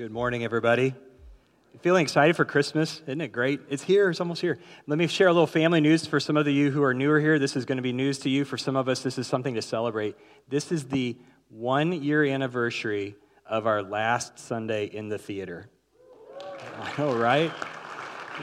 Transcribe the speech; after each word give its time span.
Good 0.00 0.12
morning, 0.12 0.44
everybody. 0.44 0.94
Feeling 1.82 2.04
excited 2.04 2.34
for 2.34 2.46
Christmas? 2.46 3.02
Isn't 3.02 3.20
it 3.20 3.32
great? 3.32 3.60
It's 3.68 3.82
here, 3.82 4.08
it's 4.08 4.18
almost 4.18 4.40
here. 4.40 4.58
Let 4.86 4.98
me 4.98 5.06
share 5.06 5.28
a 5.28 5.32
little 5.34 5.46
family 5.46 5.82
news 5.82 6.06
for 6.06 6.18
some 6.18 6.38
of 6.38 6.48
you 6.48 6.70
who 6.70 6.82
are 6.82 6.94
newer 6.94 7.20
here. 7.20 7.38
This 7.38 7.54
is 7.54 7.66
going 7.66 7.76
to 7.76 7.82
be 7.82 7.92
news 7.92 8.18
to 8.20 8.30
you. 8.30 8.46
For 8.46 8.56
some 8.56 8.76
of 8.76 8.88
us, 8.88 9.02
this 9.02 9.18
is 9.18 9.26
something 9.26 9.56
to 9.56 9.60
celebrate. 9.60 10.16
This 10.48 10.72
is 10.72 10.84
the 10.84 11.18
one 11.50 11.92
year 11.92 12.24
anniversary 12.24 13.14
of 13.44 13.66
our 13.66 13.82
last 13.82 14.38
Sunday 14.38 14.86
in 14.86 15.10
the 15.10 15.18
theater. 15.18 15.68
I 16.80 16.92
know, 16.96 17.14
right? 17.14 17.52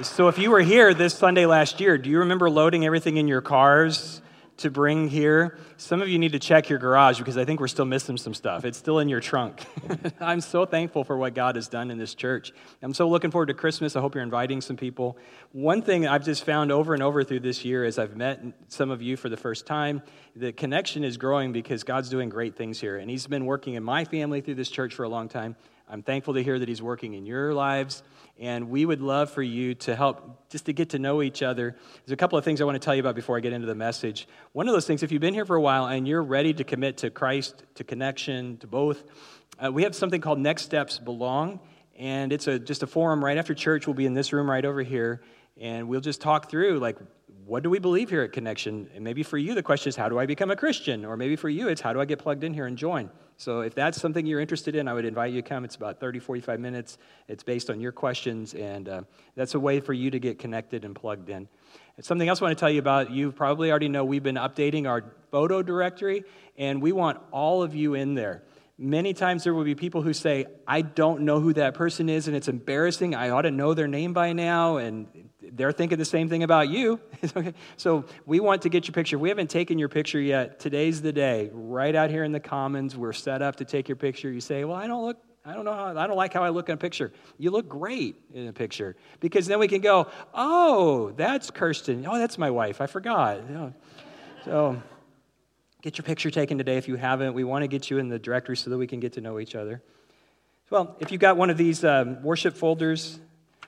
So, 0.03 0.27
if 0.27 0.37
you 0.37 0.51
were 0.51 0.61
here 0.61 0.93
this 0.93 1.15
Sunday 1.15 1.47
last 1.47 1.79
year, 1.79 1.97
do 1.97 2.07
you 2.07 2.19
remember 2.19 2.51
loading 2.51 2.85
everything 2.85 3.17
in 3.17 3.27
your 3.27 3.41
cars? 3.41 4.21
To 4.57 4.71
bring 4.71 5.07
here. 5.07 5.57
Some 5.77 6.01
of 6.01 6.09
you 6.09 6.17
need 6.17 6.31
to 6.31 6.39
check 6.39 6.69
your 6.69 6.79
garage 6.79 7.19
because 7.19 7.37
I 7.37 7.45
think 7.45 7.59
we're 7.59 7.67
still 7.67 7.85
missing 7.85 8.17
some 8.17 8.33
stuff. 8.33 8.65
It's 8.65 8.77
still 8.77 8.99
in 8.99 9.07
your 9.07 9.19
trunk. 9.19 9.65
I'm 10.19 10.41
so 10.41 10.65
thankful 10.65 11.03
for 11.03 11.15
what 11.15 11.35
God 11.35 11.55
has 11.55 11.67
done 11.67 11.91
in 11.91 11.97
this 11.97 12.15
church. 12.15 12.51
I'm 12.81 12.93
so 12.93 13.07
looking 13.07 13.31
forward 13.31 13.48
to 13.48 13.53
Christmas. 13.53 13.95
I 13.95 14.01
hope 14.01 14.15
you're 14.15 14.23
inviting 14.23 14.62
some 14.62 14.75
people. 14.75 15.17
One 15.51 15.81
thing 15.81 16.07
I've 16.07 16.25
just 16.25 16.43
found 16.43 16.71
over 16.71 16.93
and 16.93 17.03
over 17.03 17.23
through 17.23 17.41
this 17.41 17.63
year 17.63 17.84
as 17.84 17.99
I've 17.99 18.17
met 18.17 18.43
some 18.67 18.89
of 18.89 19.01
you 19.01 19.15
for 19.15 19.29
the 19.29 19.38
first 19.38 19.65
time, 19.65 20.01
the 20.35 20.51
connection 20.51 21.03
is 21.03 21.17
growing 21.17 21.51
because 21.51 21.84
God's 21.84 22.09
doing 22.09 22.29
great 22.29 22.55
things 22.55 22.81
here. 22.81 22.98
And 22.98 23.09
He's 23.09 23.27
been 23.27 23.45
working 23.45 23.76
in 23.76 23.84
my 23.84 24.05
family 24.05 24.41
through 24.41 24.55
this 24.55 24.70
church 24.70 24.95
for 24.95 25.03
a 25.03 25.09
long 25.09 25.29
time. 25.29 25.55
I'm 25.90 26.04
thankful 26.04 26.34
to 26.34 26.44
hear 26.44 26.59
that 26.59 26.68
He's 26.68 26.82
working 26.82 27.14
in 27.14 27.26
your 27.26 27.54
lives 27.54 28.04
and 28.40 28.70
we 28.70 28.86
would 28.86 29.02
love 29.02 29.32
for 29.32 29.41
you 29.41 29.73
to 29.73 29.96
help 29.96 30.50
just 30.50 30.66
to 30.66 30.73
get 30.73 30.90
to 30.90 31.00
know 31.00 31.22
each 31.22 31.41
other. 31.41 31.76
There's 32.05 32.13
a 32.13 32.18
couple 32.18 32.38
of 32.38 32.46
things 32.46 32.62
I 32.62 32.66
want 32.66 32.76
to 32.76 32.80
tell 32.80 32.94
you 32.94 33.00
about 33.00 33.16
before 33.16 33.36
I 33.38 33.40
get 33.40 33.54
into 33.54 33.68
the 33.68 33.76
message. 33.76 34.27
One 34.54 34.68
of 34.68 34.73
those 34.73 34.86
things, 34.86 35.02
if 35.02 35.12
you've 35.12 35.22
been 35.22 35.34
here 35.34 35.46
for 35.46 35.55
a 35.55 35.62
while 35.62 35.88
and 35.88 36.08
you're 36.08 36.23
ready 36.23 36.54
to 36.54 36.63
commit 36.63 36.98
to 36.98 37.10
Christ, 37.10 37.63
to 37.76 37.84
connection, 37.84 38.58
to 38.58 38.68
both, 38.68 39.05
uh, 39.63 39.72
we 39.72 39.84
have 39.84 39.96
something 39.96 40.22
called 40.22 40.40
Next 40.40 40.63
Steps 40.63 41.00
Belong, 41.00 41.60
and 41.98 42.32
it's 42.32 42.48
a, 42.48 42.60
just 42.60 42.84
a 42.84 42.88
forum 42.88 43.26
right 43.26 43.38
after 43.38 43.55
church. 43.55 43.88
We'll 43.88 43.96
be 43.96 44.05
in 44.05 44.13
this 44.13 44.32
room 44.32 44.49
right 44.49 44.66
over 44.66 44.84
here, 44.84 45.22
and 45.60 45.88
we'll 45.88 46.01
just 46.01 46.22
talk 46.22 46.49
through 46.49 46.77
like 46.79 46.98
what 47.46 47.63
do 47.63 47.70
we 47.70 47.79
believe 47.79 48.10
here 48.10 48.24
at 48.24 48.34
Connection? 48.34 48.90
And 48.94 49.05
maybe 49.05 49.24
for 49.24 49.38
you, 49.38 49.55
the 49.55 49.63
question 49.63 49.88
is, 49.88 49.96
how 49.96 50.10
do 50.10 50.20
I 50.20 50.26
become 50.26 50.51
a 50.51 50.55
Christian? 50.55 51.05
Or 51.05 51.16
maybe 51.16 51.38
for 51.38 51.48
you, 51.48 51.70
it's 51.70 51.79
how 51.79 51.94
do 51.94 52.01
I 52.01 52.05
get 52.05 52.20
plugged 52.20 52.44
in 52.44 52.54
here 52.54 52.66
and 52.66 52.77
join? 52.77 53.10
So 53.40 53.62
if 53.62 53.76
that's 53.76 54.02
something 54.02 54.26
you're 54.26 54.40
interested 54.40 54.76
in, 54.76 54.88
I 54.88 54.93
would 54.93 55.05
invite 55.05 55.32
you 55.32 55.43
to 55.43 55.48
come. 55.48 55.63
It's 55.63 55.76
about 55.76 55.99
30, 55.99 56.18
45 56.18 56.60
minutes. 56.60 56.98
It's 57.27 57.44
based 57.44 57.70
on 57.70 57.79
your 57.79 57.91
questions, 57.91 58.55
and 58.55 58.90
uh, 58.90 59.02
that's 59.35 59.54
a 59.54 59.60
way 59.60 59.79
for 59.79 59.94
you 59.94 60.10
to 60.10 60.20
get 60.20 60.40
connected 60.40 60.84
and 60.84 60.96
plugged 60.96 61.29
in. 61.29 61.48
And 61.98 62.05
something 62.05 62.27
else 62.27 62.41
I 62.41 62.46
want 62.46 62.57
to 62.57 62.60
tell 62.60 62.71
you 62.71 62.79
about, 62.79 63.12
you 63.12 63.32
probably 63.32 63.70
already 63.70 63.90
know 63.90 64.03
we've 64.03 64.24
been 64.24 64.35
updating 64.35 64.90
our 64.90 65.03
photo 65.29 65.62
directory, 65.62 66.24
and 66.57 66.81
we 66.81 66.91
want 66.91 67.19
all 67.31 67.62
of 67.62 67.75
you 67.75 67.94
in 67.94 68.16
there. 68.16 68.41
Many 68.79 69.16
times 69.16 69.44
there 69.44 69.56
will 69.56 69.63
be 69.63 69.73
people 69.73 70.03
who 70.03 70.13
say, 70.13 70.45
I 70.67 70.81
don't 70.81 71.22
know 71.22 71.39
who 71.39 71.51
that 71.53 71.73
person 71.73 72.09
is, 72.09 72.28
and 72.28 72.38
it's 72.38 72.47
embarrassing. 72.47 73.16
I 73.16 73.31
ought 73.31 73.41
to 73.41 73.51
know 73.51 73.73
their 73.73 73.88
name 73.88 74.13
by 74.13 74.33
now, 74.33 74.78
and 74.78 75.07
they're 75.41 75.72
thinking 75.72 75.97
the 75.97 76.06
same 76.06 76.29
thing 76.29 76.44
about 76.44 76.69
you. 76.69 77.00
okay. 77.35 77.55
So 77.78 78.05
we 78.28 78.39
want 78.39 78.61
to 78.63 78.69
get 78.69 78.88
your 78.88 78.94
picture. 78.94 79.17
We 79.17 79.29
haven't 79.29 79.50
taken 79.50 79.79
your 79.79 79.89
picture 79.89 80.22
yet. 80.22 80.59
Today's 80.59 81.01
the 81.01 81.11
day. 81.11 81.50
Right 81.51 81.95
out 81.95 82.11
here 82.11 82.23
in 82.23 82.31
the 82.31 82.39
Commons, 82.39 82.95
we're 82.95 83.13
set 83.13 83.41
up 83.41 83.55
to 83.55 83.66
take 83.66 83.89
your 83.89 83.95
picture. 83.95 84.31
You 84.31 84.41
say, 84.41 84.63
Well, 84.63 84.78
I 84.78 84.85
don't 84.85 85.03
look. 85.03 85.17
I 85.44 85.53
don't 85.53 85.63
know 85.63 85.73
how, 85.73 85.97
I 85.97 86.07
don't 86.07 86.17
like 86.17 86.33
how 86.33 86.44
I 86.44 86.50
look 86.50 86.67
in 86.67 86.73
a 86.73 86.78
picture. 86.78 87.13
You 87.38 87.51
look 87.51 87.69
great 87.69 88.17
in 88.33 88.50
a 88.50 88.53
picture 88.53 88.97
because 89.22 89.47
then 89.47 89.59
we 89.59 89.69
can 89.69 89.79
go, 89.79 90.07
oh, 90.33 91.13
that's 91.16 91.51
Kirsten. 91.51 92.05
Oh, 92.05 92.17
that's 92.17 92.38
my 92.38 92.51
wife. 92.51 92.81
I 92.81 92.85
forgot. 92.85 93.39
So 94.44 94.75
get 95.88 95.97
your 95.97 96.03
picture 96.03 96.30
taken 96.30 96.57
today 96.57 96.75
if 96.75 96.90
you 96.90 96.97
haven't. 96.97 97.34
We 97.34 97.46
want 97.46 97.63
to 97.63 97.68
get 97.69 97.90
you 97.90 97.97
in 97.97 98.09
the 98.09 98.19
directory 98.19 98.57
so 98.57 98.69
that 98.69 98.78
we 98.78 98.88
can 98.88 99.00
get 99.00 99.13
to 99.13 99.22
know 99.22 99.40
each 99.40 99.56
other. 99.56 99.81
Well, 100.69 100.97
if 101.00 101.13
you've 101.13 101.22
got 101.22 101.38
one 101.38 101.50
of 101.50 101.56
these 101.56 101.85
um, 101.85 102.22
worship 102.24 102.57
folders, 102.57 103.22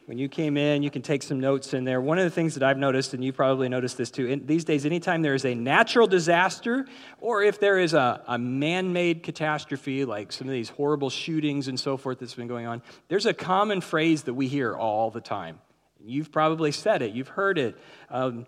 when 0.05 0.17
you 0.17 0.27
came 0.27 0.57
in, 0.57 0.83
you 0.83 0.91
can 0.91 1.01
take 1.01 1.23
some 1.23 1.39
notes 1.39 1.73
in 1.73 1.85
there. 1.85 2.01
One 2.01 2.17
of 2.17 2.25
the 2.25 2.29
things 2.29 2.55
that 2.55 2.63
I've 2.63 2.77
noticed, 2.77 3.13
and 3.13 3.23
you 3.23 3.31
probably 3.31 3.69
noticed 3.69 3.97
this 3.97 4.11
too, 4.11 4.27
in, 4.27 4.45
these 4.45 4.65
days, 4.65 4.85
anytime 4.85 5.21
there 5.21 5.33
is 5.33 5.45
a 5.45 5.55
natural 5.55 6.07
disaster 6.07 6.85
or 7.21 7.41
if 7.41 7.57
there 7.61 7.79
is 7.79 7.93
a, 7.93 8.21
a 8.27 8.37
man 8.37 8.91
made 8.91 9.23
catastrophe, 9.23 10.03
like 10.03 10.33
some 10.33 10.45
of 10.45 10.51
these 10.51 10.67
horrible 10.67 11.09
shootings 11.09 11.69
and 11.69 11.79
so 11.79 11.95
forth 11.95 12.19
that's 12.19 12.33
been 12.33 12.49
going 12.49 12.67
on, 12.67 12.81
there's 13.07 13.27
a 13.27 13.33
common 13.33 13.79
phrase 13.79 14.23
that 14.23 14.33
we 14.33 14.49
hear 14.49 14.75
all 14.75 15.09
the 15.09 15.21
time. 15.21 15.57
You've 16.03 16.33
probably 16.33 16.73
said 16.73 17.01
it, 17.01 17.13
you've 17.13 17.29
heard 17.29 17.57
it 17.57 17.77
um, 18.09 18.45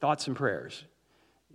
thoughts 0.00 0.26
and 0.26 0.34
prayers. 0.34 0.84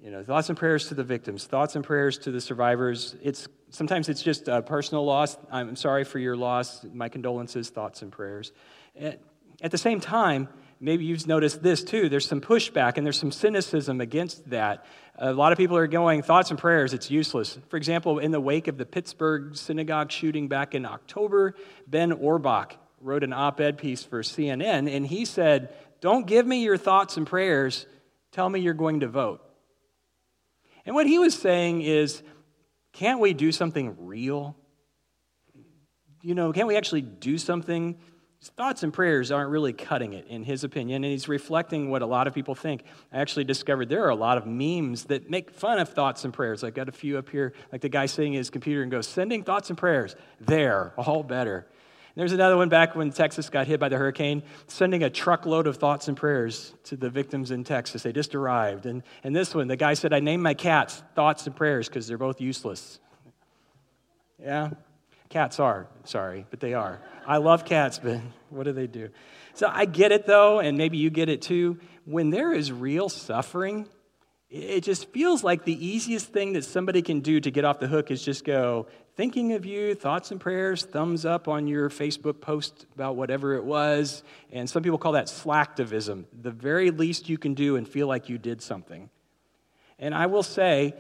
You 0.02 0.12
know, 0.12 0.24
thoughts 0.24 0.48
and 0.48 0.58
prayers 0.58 0.88
to 0.88 0.94
the 0.94 1.04
victims, 1.04 1.46
thoughts 1.46 1.76
and 1.76 1.84
prayers 1.84 2.18
to 2.20 2.32
the 2.32 2.40
survivors. 2.40 3.18
It's 3.22 3.50
sometimes 3.70 4.08
it's 4.08 4.22
just 4.22 4.48
a 4.48 4.62
personal 4.62 5.04
loss. 5.04 5.38
I'm 5.52 5.76
sorry 5.76 6.06
for 6.06 6.20
your 6.20 6.38
loss. 6.38 6.86
My 6.94 7.10
condolences, 7.10 7.70
thoughts 7.70 8.02
and 8.02 8.12
prayers. 8.12 8.54
At 8.98 9.72
the 9.72 9.78
same 9.78 10.00
time, 10.00 10.48
maybe 10.80 11.04
you've 11.04 11.28
noticed 11.28 11.62
this 11.62 11.84
too. 11.84 12.08
There's 12.08 12.26
some 12.26 12.40
pushback 12.40 12.96
and 12.96 13.06
there's 13.06 13.20
some 13.20 13.32
cynicism 13.32 14.00
against 14.00 14.50
that. 14.52 14.86
A 15.18 15.34
lot 15.34 15.52
of 15.52 15.58
people 15.58 15.76
are 15.76 15.88
going, 15.88 16.22
thoughts 16.22 16.50
and 16.50 16.58
prayers, 16.58 16.94
it's 16.94 17.12
useless. 17.12 17.58
For 17.68 17.76
example, 17.76 18.20
in 18.20 18.32
the 18.32 18.40
wake 18.40 18.70
of 18.70 18.78
the 18.78 18.86
Pittsburgh 18.86 19.58
synagogue 19.58 20.12
shooting 20.12 20.48
back 20.48 20.76
in 20.76 20.86
October, 20.86 21.56
Ben 21.88 22.12
Orbach 22.14 22.72
wrote 23.02 23.26
an 23.26 23.34
op 23.34 23.60
ed 23.60 23.78
piece 23.78 24.04
for 24.04 24.22
CNN, 24.22 24.90
and 24.90 25.06
he 25.06 25.26
said, 25.26 25.74
Don't 26.00 26.26
give 26.26 26.48
me 26.48 26.64
your 26.64 26.78
thoughts 26.78 27.18
and 27.18 27.28
prayers, 27.28 27.86
tell 28.32 28.50
me 28.50 28.62
you're 28.62 28.74
going 28.74 29.02
to 29.02 29.10
vote. 29.10 29.42
And 30.90 30.96
what 30.96 31.06
he 31.06 31.20
was 31.20 31.36
saying 31.36 31.84
is, 31.84 32.24
can't 32.94 33.20
we 33.20 33.36
do 33.36 33.52
something 33.52 33.96
real? 34.08 34.58
You 36.24 36.34
know, 36.34 36.52
can't 36.52 36.68
we 36.68 36.78
actually 36.78 37.04
do 37.04 37.38
something 37.38 38.00
his 38.40 38.50
thoughts 38.50 38.82
and 38.82 38.92
prayers 38.92 39.32
aren't 39.32 39.52
really 39.52 39.72
cutting 39.72 40.14
it, 40.14 40.26
in 40.28 40.44
his 40.44 40.64
opinion, 40.64 41.04
and 41.04 41.12
he's 41.12 41.28
reflecting 41.28 41.92
what 41.92 42.02
a 42.02 42.08
lot 42.08 42.26
of 42.26 42.34
people 42.34 42.56
think. 42.56 42.86
I 43.14 43.20
actually 43.20 43.44
discovered 43.44 43.88
there 43.88 44.04
are 44.06 44.10
a 44.10 44.16
lot 44.16 44.40
of 44.40 44.48
memes 44.48 45.04
that 45.06 45.30
make 45.30 45.52
fun 45.52 45.78
of 45.78 45.90
thoughts 45.90 46.26
and 46.26 46.34
prayers. 46.34 46.64
I've 46.64 46.74
got 46.74 46.90
a 46.90 46.92
few 46.92 47.20
up 47.20 47.30
here, 47.30 47.54
like 47.72 47.82
the 47.82 47.90
guy 47.90 48.08
sitting 48.08 48.34
at 48.34 48.40
his 48.40 48.50
computer 48.50 48.82
and 48.82 48.90
goes, 48.90 49.08
Sending 49.08 49.44
thoughts 49.44 49.70
and 49.70 49.78
prayers. 49.78 50.16
There, 50.40 50.94
all 50.98 51.22
better. 51.22 51.68
There's 52.20 52.34
another 52.34 52.58
one 52.58 52.68
back 52.68 52.98
when 52.98 53.12
Texas 53.12 53.50
got 53.50 53.66
hit 53.66 53.80
by 53.80 53.88
the 53.88 53.98
hurricane, 53.98 54.44
sending 54.68 55.04
a 55.04 55.10
truckload 55.10 55.68
of 55.68 55.78
thoughts 55.78 56.10
and 56.10 56.18
prayers 56.18 56.74
to 56.84 56.98
the 56.98 57.10
victims 57.10 57.50
in 57.50 57.64
Texas. 57.64 58.04
They 58.04 58.12
just 58.12 58.36
arrived. 58.36 58.86
And, 58.86 59.04
and 59.24 59.34
this 59.34 59.56
one, 59.56 59.70
the 59.70 59.78
guy 59.78 59.94
said, 59.94 60.12
I 60.12 60.20
named 60.20 60.44
my 60.44 60.54
cats 60.54 61.02
thoughts 61.16 61.48
and 61.48 61.56
prayers 61.56 61.88
because 61.88 62.08
they're 62.08 62.18
both 62.18 62.42
useless. 62.42 63.00
Yeah, 64.38 64.72
Cats 65.30 65.62
are, 65.62 65.88
sorry, 66.04 66.46
but 66.50 66.60
they 66.60 66.74
are. 66.74 67.00
I 67.26 67.38
love 67.38 67.64
cats, 67.64 68.00
but 68.00 68.20
what 68.50 68.64
do 68.64 68.74
they 68.74 68.88
do? 68.88 69.12
So 69.54 69.70
I 69.72 69.86
get 69.86 70.12
it 70.12 70.26
though, 70.26 70.60
and 70.60 70.78
maybe 70.78 70.98
you 70.98 71.10
get 71.10 71.30
it 71.30 71.42
too. 71.42 71.80
When 72.04 72.32
there 72.32 72.52
is 72.52 72.70
real 72.70 73.08
suffering, 73.08 73.88
it 74.50 74.82
just 74.82 75.10
feels 75.12 75.44
like 75.44 75.64
the 75.64 75.86
easiest 75.86 76.34
thing 76.34 76.54
that 76.54 76.66
somebody 76.66 77.04
can 77.04 77.20
do 77.20 77.40
to 77.40 77.52
get 77.52 77.64
off 77.64 77.80
the 77.80 77.88
hook 77.88 78.10
is 78.10 78.24
just 78.24 78.44
go, 78.44 78.88
thinking 79.20 79.52
of 79.52 79.66
you, 79.66 79.96
thoughts 79.96 80.32
and 80.32 80.40
prayers, 80.40 80.86
thumbs 80.86 81.26
up 81.26 81.50
on 81.50 81.68
your 81.68 81.90
Facebook 81.90 82.40
post 82.40 82.86
about 82.96 83.18
whatever 83.18 83.56
it 83.56 83.66
was. 83.66 84.24
And 84.54 84.70
some 84.70 84.82
people 84.82 84.98
call 84.98 85.12
that 85.12 85.26
slacktivism, 85.26 86.24
the 86.32 86.52
very 86.52 86.90
least 86.90 87.28
you 87.28 87.38
can 87.38 87.54
do 87.54 87.76
and 87.76 87.86
feel 87.86 88.08
like 88.08 88.30
you 88.30 88.38
did 88.38 88.62
something. 88.62 89.10
And 90.00 90.16
I 90.16 90.28
will 90.28 90.42
say, 90.42 90.94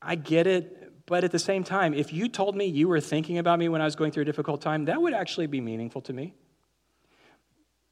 I 0.00 0.14
get 0.14 0.46
it 0.46 0.78
but 1.04 1.24
at 1.24 1.32
the 1.32 1.38
same 1.40 1.64
time, 1.64 1.94
if 1.94 2.12
you 2.12 2.28
told 2.28 2.54
me 2.54 2.66
you 2.66 2.86
were 2.86 3.00
thinking 3.00 3.38
about 3.38 3.58
me 3.58 3.68
when 3.68 3.80
I 3.80 3.86
was 3.86 3.96
going 3.96 4.12
through 4.12 4.22
a 4.22 4.24
difficult 4.24 4.60
time, 4.60 4.84
that 4.84 5.02
would 5.02 5.12
actually 5.12 5.48
be 5.48 5.60
meaningful 5.60 6.00
to 6.02 6.12
me. 6.12 6.34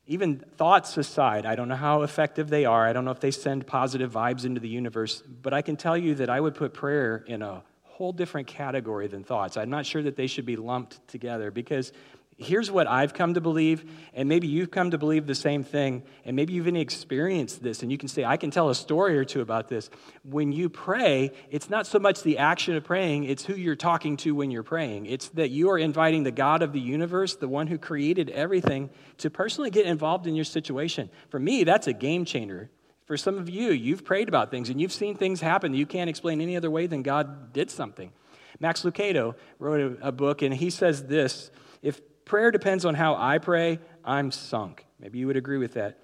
Even 0.07 0.37
thoughts 0.39 0.97
aside, 0.97 1.45
I 1.45 1.57
don't 1.57 1.67
know 1.67 1.75
how 1.75 2.03
effective 2.03 2.51
they 2.51 2.67
are. 2.67 2.87
I 2.87 2.93
don't 2.93 3.05
know 3.05 3.11
if 3.11 3.19
they 3.19 3.33
send 3.33 3.67
positive 3.67 4.13
vibes 4.13 4.45
into 4.45 4.61
the 4.61 4.69
universe, 4.69 5.23
but 5.23 5.53
I 5.53 5.61
can 5.61 5.75
tell 5.75 5.99
you 5.99 6.15
that 6.15 6.31
I 6.31 6.41
would 6.41 6.55
put 6.55 6.73
prayer 6.73 7.25
in 7.27 7.43
a 7.43 7.65
whole 8.01 8.13
different 8.15 8.47
category 8.47 9.09
than 9.09 9.23
thoughts. 9.23 9.59
I'm 9.59 9.69
not 9.69 9.85
sure 9.85 10.03
that 10.03 10.17
they 10.17 10.27
should 10.27 10.47
be 10.47 10.57
lumped 10.57 11.07
together 11.07 11.51
because 11.51 11.93
here's 12.39 12.71
what 12.71 12.87
I've 12.87 13.13
come 13.13 13.35
to 13.35 13.43
believe, 13.43 13.85
and 14.15 14.27
maybe 14.27 14.47
you've 14.47 14.71
come 14.71 14.93
to 14.93 14.97
believe 14.97 15.27
the 15.27 15.35
same 15.35 15.63
thing, 15.63 16.03
and 16.25 16.35
maybe 16.35 16.55
you've 16.55 16.67
even 16.67 16.81
experienced 16.81 17.63
this, 17.63 17.83
and 17.83 17.93
you 17.93 17.99
can 17.99 18.09
say, 18.09 18.25
I 18.25 18.39
can 18.39 18.51
tell 18.51 18.71
a 18.71 18.75
story 18.75 19.19
or 19.19 19.27
two 19.27 19.43
about 19.43 19.69
this. 19.69 19.91
When 20.25 20.51
you 20.51 20.71
pray, 20.71 21.33
it's 21.51 21.69
not 21.69 21.87
so 21.87 21.99
much 21.99 22.23
the 22.23 22.39
action 22.39 22.75
of 22.75 22.85
praying, 22.85 23.25
it's 23.25 23.45
who 23.45 23.53
you're 23.53 23.77
talking 23.77 24.17
to 24.17 24.35
when 24.35 24.51
you're 24.51 24.63
praying. 24.63 25.05
It's 25.05 25.29
that 25.35 25.51
you 25.51 25.69
are 25.69 25.77
inviting 25.77 26.23
the 26.23 26.31
God 26.31 26.63
of 26.63 26.73
the 26.73 26.81
universe, 26.81 27.37
the 27.37 27.49
one 27.49 27.67
who 27.67 27.77
created 27.77 28.31
everything, 28.31 28.89
to 29.19 29.29
personally 29.29 29.69
get 29.69 29.85
involved 29.85 30.27
in 30.27 30.35
your 30.35 30.47
situation. 30.47 31.11
For 31.29 31.39
me, 31.39 31.65
that's 31.65 31.87
a 31.87 31.93
game 31.93 32.25
changer. 32.25 32.71
For 33.11 33.17
some 33.17 33.39
of 33.39 33.51
you, 33.51 33.73
you've 33.73 34.05
prayed 34.05 34.29
about 34.29 34.53
things 34.53 34.71
and 34.71 34.81
you've 34.81 34.93
seen 34.93 35.17
things 35.17 35.41
happen 35.41 35.73
that 35.73 35.79
you 35.79 35.85
can't 35.85 36.09
explain 36.09 36.41
any 36.41 36.57
other 36.57 36.71
way 36.71 36.87
than 36.87 37.03
God 37.03 37.53
did 37.53 37.69
something. 37.69 38.13
Max 38.61 38.85
Lucado 38.85 39.35
wrote 39.59 39.99
a, 40.01 40.11
a 40.11 40.13
book, 40.13 40.43
and 40.43 40.55
he 40.55 40.71
says 40.71 41.07
this 41.07 41.51
if 41.83 42.01
prayer 42.25 42.53
depends 42.53 42.85
on 42.85 42.95
how 42.95 43.17
I 43.17 43.39
pray, 43.39 43.81
I'm 44.05 44.31
sunk. 44.31 44.87
Maybe 45.01 45.19
you 45.19 45.27
would 45.27 45.37
agree 45.37 45.59
with 45.59 45.75
that. 45.75 45.99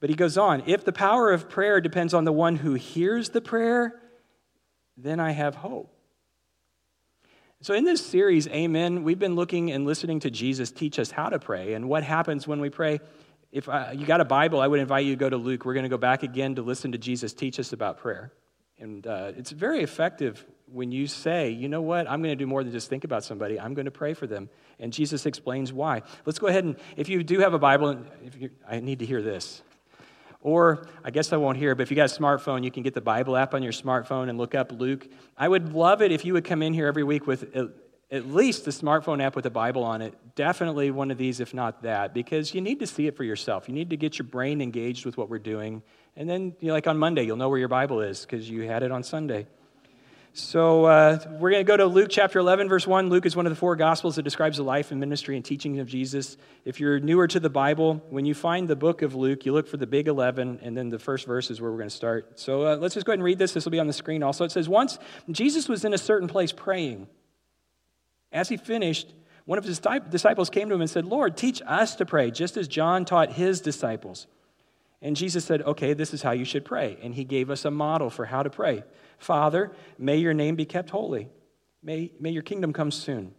But 0.00 0.10
he 0.10 0.16
goes 0.16 0.36
on 0.36 0.62
if 0.66 0.84
the 0.84 0.92
power 0.92 1.32
of 1.32 1.48
prayer 1.48 1.80
depends 1.80 2.12
on 2.12 2.24
the 2.24 2.32
one 2.32 2.56
who 2.56 2.74
hears 2.74 3.30
the 3.30 3.40
prayer, 3.40 3.98
then 4.98 5.18
I 5.18 5.30
have 5.30 5.54
hope. 5.54 5.90
So, 7.62 7.72
in 7.72 7.84
this 7.84 8.04
series, 8.04 8.46
Amen, 8.48 9.02
we've 9.02 9.18
been 9.18 9.34
looking 9.34 9.70
and 9.70 9.86
listening 9.86 10.20
to 10.20 10.30
Jesus 10.30 10.70
teach 10.70 10.98
us 10.98 11.10
how 11.10 11.30
to 11.30 11.38
pray 11.38 11.72
and 11.72 11.88
what 11.88 12.02
happens 12.02 12.46
when 12.46 12.60
we 12.60 12.68
pray. 12.68 13.00
If 13.52 13.68
I, 13.68 13.92
you 13.92 14.06
got 14.06 14.20
a 14.20 14.24
Bible, 14.24 14.60
I 14.60 14.66
would 14.68 14.78
invite 14.78 15.04
you 15.04 15.12
to 15.12 15.18
go 15.18 15.28
to 15.28 15.36
Luke. 15.36 15.64
We're 15.64 15.74
going 15.74 15.84
to 15.84 15.90
go 15.90 15.98
back 15.98 16.22
again 16.22 16.54
to 16.54 16.62
listen 16.62 16.92
to 16.92 16.98
Jesus 16.98 17.32
teach 17.32 17.58
us 17.58 17.72
about 17.72 17.98
prayer. 17.98 18.32
And 18.78 19.06
uh, 19.06 19.32
it's 19.36 19.50
very 19.50 19.82
effective 19.82 20.46
when 20.72 20.92
you 20.92 21.06
say, 21.06 21.50
you 21.50 21.68
know 21.68 21.82
what, 21.82 22.08
I'm 22.08 22.22
going 22.22 22.32
to 22.32 22.36
do 22.36 22.46
more 22.46 22.62
than 22.62 22.72
just 22.72 22.88
think 22.88 23.04
about 23.04 23.24
somebody, 23.24 23.58
I'm 23.58 23.74
going 23.74 23.86
to 23.86 23.90
pray 23.90 24.14
for 24.14 24.26
them. 24.26 24.48
And 24.78 24.92
Jesus 24.92 25.26
explains 25.26 25.72
why. 25.72 26.02
Let's 26.24 26.38
go 26.38 26.46
ahead 26.46 26.64
and, 26.64 26.76
if 26.96 27.08
you 27.08 27.22
do 27.24 27.40
have 27.40 27.54
a 27.54 27.58
Bible, 27.58 28.04
you, 28.38 28.50
I 28.68 28.80
need 28.80 29.00
to 29.00 29.06
hear 29.06 29.20
this. 29.20 29.62
Or 30.42 30.86
I 31.04 31.10
guess 31.10 31.32
I 31.32 31.36
won't 31.36 31.58
hear, 31.58 31.74
but 31.74 31.82
if 31.82 31.90
you 31.90 31.96
got 31.96 32.10
a 32.10 32.20
smartphone, 32.20 32.64
you 32.64 32.70
can 32.70 32.82
get 32.82 32.94
the 32.94 33.02
Bible 33.02 33.36
app 33.36 33.52
on 33.52 33.62
your 33.62 33.72
smartphone 33.72 34.30
and 34.30 34.38
look 34.38 34.54
up 34.54 34.72
Luke. 34.72 35.06
I 35.36 35.48
would 35.48 35.74
love 35.74 36.00
it 36.00 36.12
if 36.12 36.24
you 36.24 36.32
would 36.32 36.44
come 36.44 36.62
in 36.62 36.72
here 36.72 36.86
every 36.86 37.04
week 37.04 37.26
with 37.26 37.54
at 38.10 38.26
least 38.26 38.64
the 38.64 38.70
smartphone 38.72 39.22
app 39.22 39.36
with 39.36 39.44
the 39.44 39.50
Bible 39.50 39.84
on 39.84 40.02
it. 40.02 40.14
Definitely 40.34 40.90
one 40.90 41.10
of 41.10 41.18
these, 41.18 41.38
if 41.38 41.54
not 41.54 41.82
that, 41.82 42.12
because 42.12 42.54
you 42.54 42.60
need 42.60 42.80
to 42.80 42.86
see 42.86 43.06
it 43.06 43.16
for 43.16 43.22
yourself. 43.24 43.68
You 43.68 43.74
need 43.74 43.90
to 43.90 43.96
get 43.96 44.18
your 44.18 44.26
brain 44.26 44.60
engaged 44.60 45.06
with 45.06 45.16
what 45.16 45.30
we're 45.30 45.38
doing. 45.38 45.82
And 46.16 46.28
then, 46.28 46.54
you 46.60 46.68
know, 46.68 46.74
like 46.74 46.88
on 46.88 46.98
Monday, 46.98 47.22
you'll 47.22 47.36
know 47.36 47.48
where 47.48 47.58
your 47.58 47.68
Bible 47.68 48.00
is 48.00 48.22
because 48.22 48.50
you 48.50 48.62
had 48.62 48.82
it 48.82 48.90
on 48.90 49.04
Sunday. 49.04 49.46
So 50.32 50.84
uh, 50.84 51.18
we're 51.38 51.50
going 51.50 51.64
to 51.64 51.68
go 51.68 51.76
to 51.76 51.86
Luke 51.86 52.08
chapter 52.08 52.38
11, 52.38 52.68
verse 52.68 52.86
1. 52.86 53.10
Luke 53.10 53.26
is 53.26 53.34
one 53.34 53.46
of 53.46 53.50
the 53.50 53.56
four 53.56 53.74
gospels 53.74 54.14
that 54.16 54.22
describes 54.22 54.58
the 54.58 54.62
life 54.62 54.92
and 54.92 55.00
ministry 55.00 55.34
and 55.34 55.44
teaching 55.44 55.80
of 55.80 55.88
Jesus. 55.88 56.36
If 56.64 56.78
you're 56.78 57.00
newer 57.00 57.26
to 57.26 57.40
the 57.40 57.50
Bible, 57.50 58.02
when 58.10 58.24
you 58.24 58.34
find 58.34 58.68
the 58.68 58.76
book 58.76 59.02
of 59.02 59.16
Luke, 59.16 59.44
you 59.44 59.52
look 59.52 59.66
for 59.66 59.76
the 59.76 59.88
big 59.88 60.06
11, 60.06 60.60
and 60.62 60.76
then 60.76 60.88
the 60.88 61.00
first 61.00 61.26
verse 61.26 61.50
is 61.50 61.60
where 61.60 61.70
we're 61.70 61.78
going 61.78 61.88
to 61.88 61.94
start. 61.94 62.38
So 62.38 62.64
uh, 62.64 62.76
let's 62.76 62.94
just 62.94 63.06
go 63.06 63.12
ahead 63.12 63.18
and 63.18 63.24
read 63.24 63.38
this. 63.38 63.52
This 63.52 63.64
will 63.64 63.72
be 63.72 63.80
on 63.80 63.88
the 63.88 63.92
screen 63.92 64.22
also. 64.22 64.44
It 64.44 64.52
says, 64.52 64.68
Once 64.68 64.98
Jesus 65.30 65.68
was 65.68 65.84
in 65.84 65.94
a 65.94 65.98
certain 65.98 66.28
place 66.28 66.52
praying. 66.52 67.08
As 68.32 68.48
he 68.48 68.56
finished, 68.56 69.12
one 69.44 69.58
of 69.58 69.64
his 69.64 69.80
disciples 70.10 70.50
came 70.50 70.68
to 70.68 70.74
him 70.74 70.80
and 70.80 70.90
said, 70.90 71.04
Lord, 71.04 71.36
teach 71.36 71.60
us 71.66 71.96
to 71.96 72.06
pray, 72.06 72.30
just 72.30 72.56
as 72.56 72.68
John 72.68 73.04
taught 73.04 73.32
his 73.32 73.60
disciples. 73.60 74.26
And 75.02 75.16
Jesus 75.16 75.44
said, 75.44 75.62
Okay, 75.62 75.94
this 75.94 76.12
is 76.12 76.22
how 76.22 76.32
you 76.32 76.44
should 76.44 76.64
pray. 76.64 76.98
And 77.02 77.14
he 77.14 77.24
gave 77.24 77.50
us 77.50 77.64
a 77.64 77.70
model 77.70 78.10
for 78.10 78.26
how 78.26 78.42
to 78.42 78.50
pray. 78.50 78.84
Father, 79.18 79.72
may 79.98 80.18
your 80.18 80.34
name 80.34 80.56
be 80.56 80.66
kept 80.66 80.90
holy. 80.90 81.28
May, 81.82 82.12
may 82.20 82.30
your 82.30 82.42
kingdom 82.42 82.72
come 82.72 82.90
soon. 82.90 83.34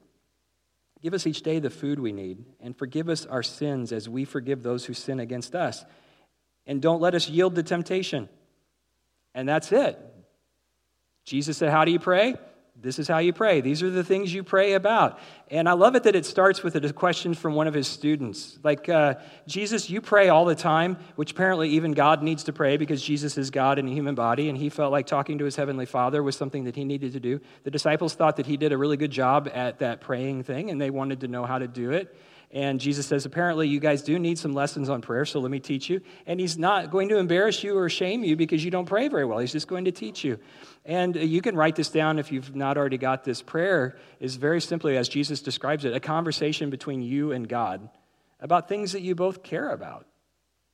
Give 1.02 1.14
us 1.14 1.26
each 1.26 1.42
day 1.42 1.60
the 1.60 1.70
food 1.70 2.00
we 2.00 2.12
need, 2.12 2.46
and 2.60 2.78
forgive 2.78 3.10
us 3.10 3.26
our 3.26 3.42
sins 3.42 3.92
as 3.92 4.08
we 4.08 4.24
forgive 4.24 4.62
those 4.62 4.86
who 4.86 4.94
sin 4.94 5.20
against 5.20 5.56
us. 5.56 5.84
And 6.68 6.82
don't 6.82 7.02
let 7.02 7.16
us 7.16 7.28
yield 7.28 7.56
to 7.56 7.64
temptation. 7.64 8.30
And 9.34 9.50
that's 9.50 9.72
it. 9.72 10.00
Jesus 11.26 11.58
said, 11.58 11.70
How 11.70 11.86
do 11.86 11.92
you 11.92 12.00
pray? 12.00 12.36
This 12.76 12.98
is 12.98 13.08
how 13.08 13.20
you 13.20 13.32
pray. 13.32 13.62
These 13.62 13.84
are 13.84 13.92
the 13.92 14.04
things 14.04 14.34
you 14.34 14.44
pray 14.44 14.74
about. 14.74 15.20
And 15.50 15.70
I 15.70 15.74
love 15.74 15.96
it 15.96 16.04
that 16.04 16.16
it 16.16 16.26
starts 16.26 16.64
with 16.64 16.76
a 16.76 16.94
question 16.94 17.36
from 17.36 17.54
one 17.54 17.68
of 17.68 17.76
his 17.76 17.88
students. 17.88 18.58
Like, 18.64 18.90
uh, 18.90 19.16
Jesus, 19.46 19.90
you 19.90 20.02
pray 20.02 20.30
all 20.30 20.46
the 20.46 20.56
time, 20.56 20.98
which 21.16 21.32
apparently 21.32 21.70
even 21.70 21.92
God 21.92 22.24
needs 22.24 22.44
to 22.46 22.54
pray 22.54 22.78
because 22.78 23.04
Jesus 23.04 23.38
is 23.38 23.52
God 23.52 23.78
in 23.78 23.88
a 23.88 23.92
human 23.92 24.16
body, 24.16 24.50
and 24.50 24.58
he 24.58 24.70
felt 24.70 24.92
like 24.92 25.06
talking 25.06 25.38
to 25.38 25.46
his 25.46 25.56
heavenly 25.56 25.86
Father 25.86 26.24
was 26.24 26.36
something 26.36 26.64
that 26.64 26.76
he 26.76 26.84
needed 26.84 27.14
to 27.14 27.20
do. 27.20 27.40
The 27.64 27.72
disciples 27.72 28.16
thought 28.16 28.38
that 28.38 28.48
he 28.48 28.58
did 28.58 28.72
a 28.72 28.78
really 28.78 28.98
good 28.98 29.12
job 29.12 29.50
at 29.54 29.80
that 29.80 30.02
praying 30.02 30.44
thing, 30.44 30.72
and 30.72 30.82
they 30.82 30.90
wanted 30.90 31.20
to 31.20 31.28
know 31.28 31.46
how 31.46 31.60
to 31.60 31.68
do 31.68 31.92
it. 31.92 32.16
And 32.54 32.82
Jesus 32.82 33.08
says, 33.08 33.26
apparently, 33.26 33.70
you 33.70 33.80
guys 33.80 34.02
do 34.02 34.20
need 34.20 34.38
some 34.38 34.52
lessons 34.52 34.90
on 34.90 35.02
prayer, 35.02 35.24
so 35.24 35.40
let 35.40 35.50
me 35.50 35.62
teach 35.62 35.90
you. 35.90 36.02
And 36.26 36.38
he's 36.38 36.58
not 36.58 36.92
going 36.92 37.08
to 37.08 37.18
embarrass 37.18 37.64
you 37.64 37.78
or 37.78 37.88
shame 37.88 38.26
you 38.26 38.36
because 38.36 38.64
you 38.66 38.70
don't 38.70 38.86
pray 38.86 39.08
very 39.08 39.24
well. 39.24 39.40
He's 39.40 39.54
just 39.54 39.70
going 39.70 39.86
to 39.86 39.92
teach 39.92 40.26
you. 40.26 40.38
And 40.84 41.16
uh, 41.16 41.22
you 41.22 41.42
can 41.42 41.56
write 41.56 41.78
this 41.78 41.88
down 41.88 42.20
if 42.20 42.30
you've 42.30 42.54
not 42.54 42.78
already 42.78 42.98
got 42.98 43.24
this. 43.24 43.42
Prayer 43.42 43.98
is 44.20 44.36
very 44.36 44.60
simply, 44.60 44.98
as 44.98 45.08
Jesus 45.08 45.42
describes 45.42 45.86
it, 45.86 45.94
a 45.94 46.00
conversation 46.02 46.70
between 46.70 47.02
you 47.02 47.32
and 47.32 47.48
God 47.48 47.90
about 48.42 48.68
things 48.68 48.92
that 48.92 49.02
you 49.02 49.16
both 49.16 49.44
care 49.44 49.70
about. 49.70 50.06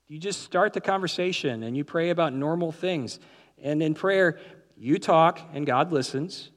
You 0.07 0.17
just 0.17 0.41
start 0.41 0.73
the 0.73 0.81
conversation 0.81 1.61
and 1.61 1.77
you 1.77 1.83
pray 1.83 2.09
about 2.09 2.33
normal 2.33 2.71
things. 2.71 3.19
And 3.61 3.83
in 3.83 3.93
prayer, 3.93 4.39
you 4.77 4.97
talk 4.97 5.39
and 5.53 5.65
God 5.65 5.91
listens. 5.91 6.49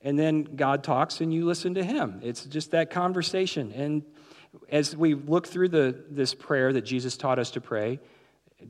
And 0.00 0.18
then 0.18 0.42
God 0.42 0.82
talks 0.82 1.20
and 1.20 1.32
you 1.32 1.44
listen 1.44 1.74
to 1.74 1.84
him. 1.84 2.20
It's 2.22 2.44
just 2.46 2.72
that 2.72 2.90
conversation. 2.90 3.70
And 3.72 4.02
as 4.70 4.96
we 4.96 5.14
look 5.14 5.46
through 5.46 5.68
the, 5.68 6.04
this 6.10 6.34
prayer 6.34 6.72
that 6.72 6.82
Jesus 6.82 7.16
taught 7.16 7.38
us 7.38 7.50
to 7.52 7.60
pray, 7.60 8.00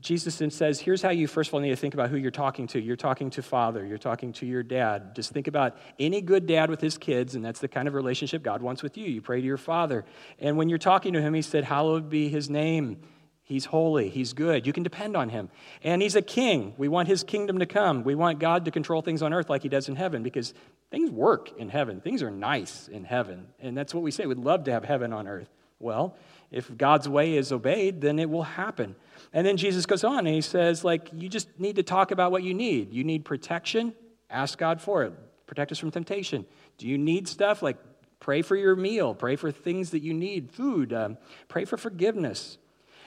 Jesus 0.01 0.37
then 0.37 0.51
says, 0.51 0.79
here's 0.79 1.01
how 1.01 1.11
you 1.11 1.27
first 1.27 1.49
of 1.49 1.53
all 1.53 1.59
need 1.61 1.69
to 1.69 1.75
think 1.75 1.93
about 1.93 2.09
who 2.09 2.17
you're 2.17 2.29
talking 2.29 2.67
to. 2.67 2.79
You're 2.79 2.97
talking 2.97 3.29
to 3.31 3.41
father, 3.41 3.85
you're 3.85 3.97
talking 3.97 4.33
to 4.33 4.45
your 4.45 4.61
dad. 4.61 5.15
Just 5.15 5.31
think 5.31 5.47
about 5.47 5.77
any 5.97 6.21
good 6.21 6.45
dad 6.45 6.69
with 6.69 6.81
his 6.81 6.97
kids, 6.97 7.35
and 7.35 7.43
that's 7.43 7.61
the 7.61 7.69
kind 7.69 7.87
of 7.87 7.93
relationship 7.93 8.43
God 8.43 8.61
wants 8.61 8.83
with 8.83 8.97
you. 8.97 9.05
You 9.05 9.21
pray 9.21 9.39
to 9.39 9.45
your 9.47 9.57
father. 9.57 10.03
And 10.39 10.57
when 10.57 10.67
you're 10.67 10.77
talking 10.77 11.13
to 11.13 11.21
him, 11.21 11.33
he 11.33 11.41
said, 11.41 11.63
Hallowed 11.63 12.09
be 12.09 12.27
his 12.27 12.49
name. 12.49 13.01
He's 13.43 13.63
holy. 13.63 14.09
He's 14.09 14.33
good. 14.33 14.67
You 14.67 14.73
can 14.73 14.83
depend 14.83 15.15
on 15.15 15.29
him. 15.29 15.49
And 15.81 16.01
he's 16.01 16.17
a 16.17 16.21
king. 16.21 16.73
We 16.77 16.89
want 16.89 17.07
his 17.07 17.23
kingdom 17.23 17.59
to 17.59 17.65
come. 17.65 18.03
We 18.03 18.13
want 18.13 18.39
God 18.39 18.65
to 18.65 18.71
control 18.71 19.01
things 19.01 19.21
on 19.21 19.31
earth 19.31 19.49
like 19.49 19.63
he 19.63 19.69
does 19.69 19.87
in 19.87 19.95
heaven 19.95 20.21
because 20.21 20.53
things 20.91 21.09
work 21.09 21.57
in 21.57 21.69
heaven. 21.69 22.01
Things 22.01 22.21
are 22.21 22.29
nice 22.29 22.89
in 22.89 23.05
heaven. 23.05 23.47
And 23.61 23.77
that's 23.77 23.93
what 23.93 24.03
we 24.03 24.11
say. 24.11 24.25
We'd 24.25 24.37
love 24.37 24.65
to 24.65 24.73
have 24.73 24.83
heaven 24.83 25.13
on 25.13 25.29
earth. 25.29 25.47
Well, 25.79 26.15
if 26.51 26.75
God's 26.75 27.07
way 27.07 27.35
is 27.35 27.51
obeyed, 27.51 28.01
then 28.01 28.19
it 28.19 28.29
will 28.29 28.43
happen. 28.43 28.95
And 29.33 29.45
then 29.45 29.57
Jesus 29.57 29.85
goes 29.85 30.03
on 30.03 30.19
and 30.19 30.29
he 30.29 30.41
says, 30.41 30.83
like, 30.83 31.09
you 31.13 31.29
just 31.29 31.47
need 31.59 31.75
to 31.75 31.83
talk 31.83 32.11
about 32.11 32.31
what 32.31 32.43
you 32.43 32.53
need. 32.53 32.93
You 32.93 33.03
need 33.03 33.25
protection, 33.25 33.93
ask 34.29 34.57
God 34.57 34.81
for 34.81 35.03
it. 35.03 35.13
Protect 35.45 35.71
us 35.71 35.79
from 35.79 35.91
temptation. 35.91 36.45
Do 36.77 36.87
you 36.87 36.97
need 36.97 37.27
stuff? 37.27 37.61
Like, 37.61 37.77
pray 38.19 38.41
for 38.41 38.55
your 38.55 38.75
meal, 38.75 39.13
pray 39.13 39.35
for 39.35 39.51
things 39.51 39.91
that 39.91 40.01
you 40.01 40.13
need, 40.13 40.51
food, 40.51 40.93
um, 40.93 41.17
pray 41.47 41.65
for 41.65 41.77
forgiveness. 41.77 42.57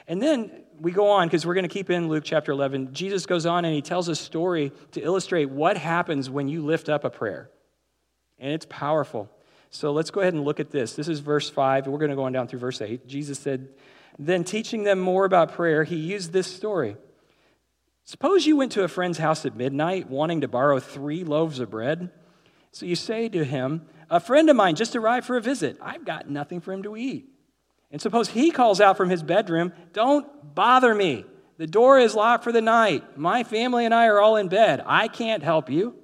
And 0.06 0.20
then 0.20 0.50
we 0.80 0.92
go 0.92 1.08
on 1.08 1.28
because 1.28 1.46
we're 1.46 1.54
going 1.54 1.68
to 1.68 1.72
keep 1.72 1.90
in 1.90 2.08
Luke 2.08 2.24
chapter 2.24 2.52
11. 2.52 2.92
Jesus 2.92 3.26
goes 3.26 3.46
on 3.46 3.64
and 3.64 3.74
he 3.74 3.82
tells 3.82 4.08
a 4.08 4.16
story 4.16 4.72
to 4.92 5.00
illustrate 5.00 5.50
what 5.50 5.76
happens 5.76 6.28
when 6.28 6.48
you 6.48 6.64
lift 6.64 6.88
up 6.88 7.04
a 7.04 7.10
prayer. 7.10 7.50
And 8.38 8.52
it's 8.52 8.66
powerful. 8.68 9.30
So 9.70 9.92
let's 9.92 10.10
go 10.10 10.20
ahead 10.20 10.34
and 10.34 10.44
look 10.44 10.60
at 10.60 10.70
this. 10.70 10.94
This 10.94 11.08
is 11.08 11.20
verse 11.20 11.48
5, 11.48 11.84
and 11.84 11.92
we're 11.92 12.00
going 12.00 12.10
to 12.10 12.16
go 12.16 12.24
on 12.24 12.32
down 12.32 12.48
through 12.48 12.58
verse 12.58 12.80
8. 12.80 13.06
Jesus 13.06 13.38
said, 13.38 13.68
Then 14.18 14.42
teaching 14.42 14.82
them 14.82 14.98
more 14.98 15.24
about 15.24 15.52
prayer, 15.52 15.84
he 15.84 15.96
used 15.96 16.32
this 16.32 16.48
story. 16.48 16.96
Suppose 18.04 18.46
you 18.46 18.56
went 18.56 18.72
to 18.72 18.82
a 18.82 18.88
friend's 18.88 19.18
house 19.18 19.46
at 19.46 19.54
midnight 19.54 20.10
wanting 20.10 20.40
to 20.40 20.48
borrow 20.48 20.80
three 20.80 21.22
loaves 21.22 21.60
of 21.60 21.70
bread. 21.70 22.10
So 22.72 22.84
you 22.84 22.96
say 22.96 23.28
to 23.28 23.44
him, 23.44 23.86
A 24.10 24.18
friend 24.18 24.50
of 24.50 24.56
mine 24.56 24.74
just 24.74 24.96
arrived 24.96 25.26
for 25.26 25.36
a 25.36 25.40
visit. 25.40 25.78
I've 25.80 26.04
got 26.04 26.28
nothing 26.28 26.60
for 26.60 26.72
him 26.72 26.82
to 26.82 26.96
eat. 26.96 27.28
And 27.92 28.02
suppose 28.02 28.28
he 28.28 28.50
calls 28.50 28.80
out 28.80 28.96
from 28.96 29.10
his 29.10 29.22
bedroom, 29.22 29.72
Don't 29.92 30.26
bother 30.54 30.92
me. 30.92 31.24
The 31.58 31.68
door 31.68 32.00
is 32.00 32.16
locked 32.16 32.42
for 32.42 32.52
the 32.52 32.60
night. 32.60 33.18
My 33.18 33.44
family 33.44 33.84
and 33.84 33.94
I 33.94 34.06
are 34.06 34.18
all 34.18 34.36
in 34.36 34.48
bed. 34.48 34.82
I 34.84 35.06
can't 35.06 35.44
help 35.44 35.70
you. 35.70 35.94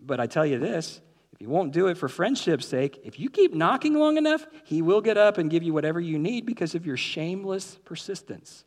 But 0.00 0.20
I 0.20 0.26
tell 0.28 0.46
you 0.46 0.60
this 0.60 1.00
if 1.36 1.40
he 1.40 1.46
won't 1.46 1.74
do 1.74 1.88
it 1.88 1.98
for 1.98 2.08
friendship's 2.08 2.66
sake, 2.66 2.98
if 3.04 3.20
you 3.20 3.28
keep 3.28 3.52
knocking 3.52 3.92
long 3.92 4.16
enough, 4.16 4.46
he 4.64 4.80
will 4.80 5.02
get 5.02 5.18
up 5.18 5.36
and 5.36 5.50
give 5.50 5.62
you 5.62 5.74
whatever 5.74 6.00
you 6.00 6.18
need 6.18 6.46
because 6.46 6.74
of 6.74 6.86
your 6.86 6.96
shameless 6.96 7.78
persistence. 7.84 8.64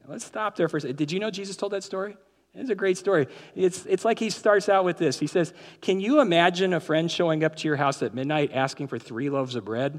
Now, 0.00 0.12
let's 0.12 0.24
stop 0.24 0.54
there 0.54 0.68
for 0.68 0.76
a 0.76 0.80
second. 0.82 0.98
Did 0.98 1.10
you 1.10 1.18
know 1.18 1.32
Jesus 1.32 1.56
told 1.56 1.72
that 1.72 1.82
story? 1.82 2.16
It's 2.54 2.70
a 2.70 2.76
great 2.76 2.96
story. 2.96 3.26
It's, 3.56 3.84
it's 3.86 4.04
like 4.04 4.20
he 4.20 4.30
starts 4.30 4.68
out 4.68 4.84
with 4.84 4.98
this. 4.98 5.18
He 5.18 5.26
says, 5.26 5.52
Can 5.80 5.98
you 5.98 6.20
imagine 6.20 6.74
a 6.74 6.80
friend 6.80 7.10
showing 7.10 7.42
up 7.42 7.56
to 7.56 7.66
your 7.66 7.76
house 7.76 8.00
at 8.04 8.14
midnight 8.14 8.52
asking 8.54 8.86
for 8.86 9.00
three 9.00 9.28
loaves 9.28 9.56
of 9.56 9.64
bread? 9.64 9.98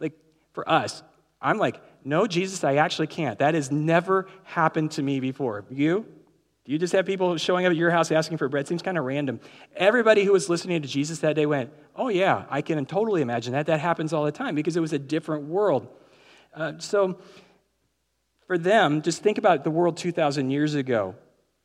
Like, 0.00 0.14
for 0.54 0.66
us, 0.66 1.02
I'm 1.38 1.58
like, 1.58 1.82
No, 2.02 2.26
Jesus, 2.26 2.64
I 2.64 2.76
actually 2.76 3.08
can't. 3.08 3.40
That 3.40 3.52
has 3.52 3.70
never 3.70 4.26
happened 4.44 4.92
to 4.92 5.02
me 5.02 5.20
before. 5.20 5.66
You? 5.70 6.06
Do 6.66 6.72
you 6.72 6.78
just 6.80 6.92
have 6.94 7.06
people 7.06 7.36
showing 7.36 7.64
up 7.64 7.70
at 7.70 7.76
your 7.76 7.92
house 7.92 8.10
asking 8.10 8.38
for 8.38 8.48
bread? 8.48 8.66
Seems 8.66 8.82
kind 8.82 8.98
of 8.98 9.04
random. 9.04 9.38
Everybody 9.76 10.24
who 10.24 10.32
was 10.32 10.48
listening 10.48 10.82
to 10.82 10.88
Jesus 10.88 11.20
that 11.20 11.36
day 11.36 11.46
went, 11.46 11.72
Oh, 11.94 12.08
yeah, 12.08 12.44
I 12.50 12.60
can 12.60 12.84
totally 12.86 13.22
imagine 13.22 13.52
that. 13.52 13.66
That 13.66 13.78
happens 13.78 14.12
all 14.12 14.24
the 14.24 14.32
time 14.32 14.56
because 14.56 14.76
it 14.76 14.80
was 14.80 14.92
a 14.92 14.98
different 14.98 15.44
world. 15.44 15.86
Uh, 16.52 16.72
so, 16.78 17.20
for 18.48 18.58
them, 18.58 19.02
just 19.02 19.22
think 19.22 19.38
about 19.38 19.62
the 19.62 19.70
world 19.70 19.96
2,000 19.96 20.50
years 20.50 20.74
ago. 20.74 21.14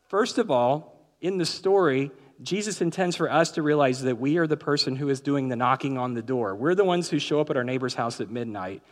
First 0.07 0.37
of 0.37 0.51
all, 0.51 1.15
in 1.19 1.39
the 1.39 1.45
story, 1.45 2.11
Jesus 2.43 2.79
intends 2.79 3.15
for 3.15 3.31
us 3.31 3.51
to 3.51 3.63
realize 3.63 4.03
that 4.03 4.19
we 4.19 4.37
are 4.37 4.45
the 4.45 4.57
person 4.57 4.95
who 4.95 5.09
is 5.09 5.19
doing 5.19 5.49
the 5.49 5.55
knocking 5.55 5.97
on 5.97 6.13
the 6.13 6.21
door. 6.21 6.55
We're 6.55 6.75
the 6.75 6.83
ones 6.83 7.09
who 7.09 7.17
show 7.17 7.39
up 7.39 7.49
at 7.49 7.57
our 7.57 7.63
neighbor's 7.63 7.95
house 7.95 8.21
at 8.21 8.29
midnight. 8.29 8.83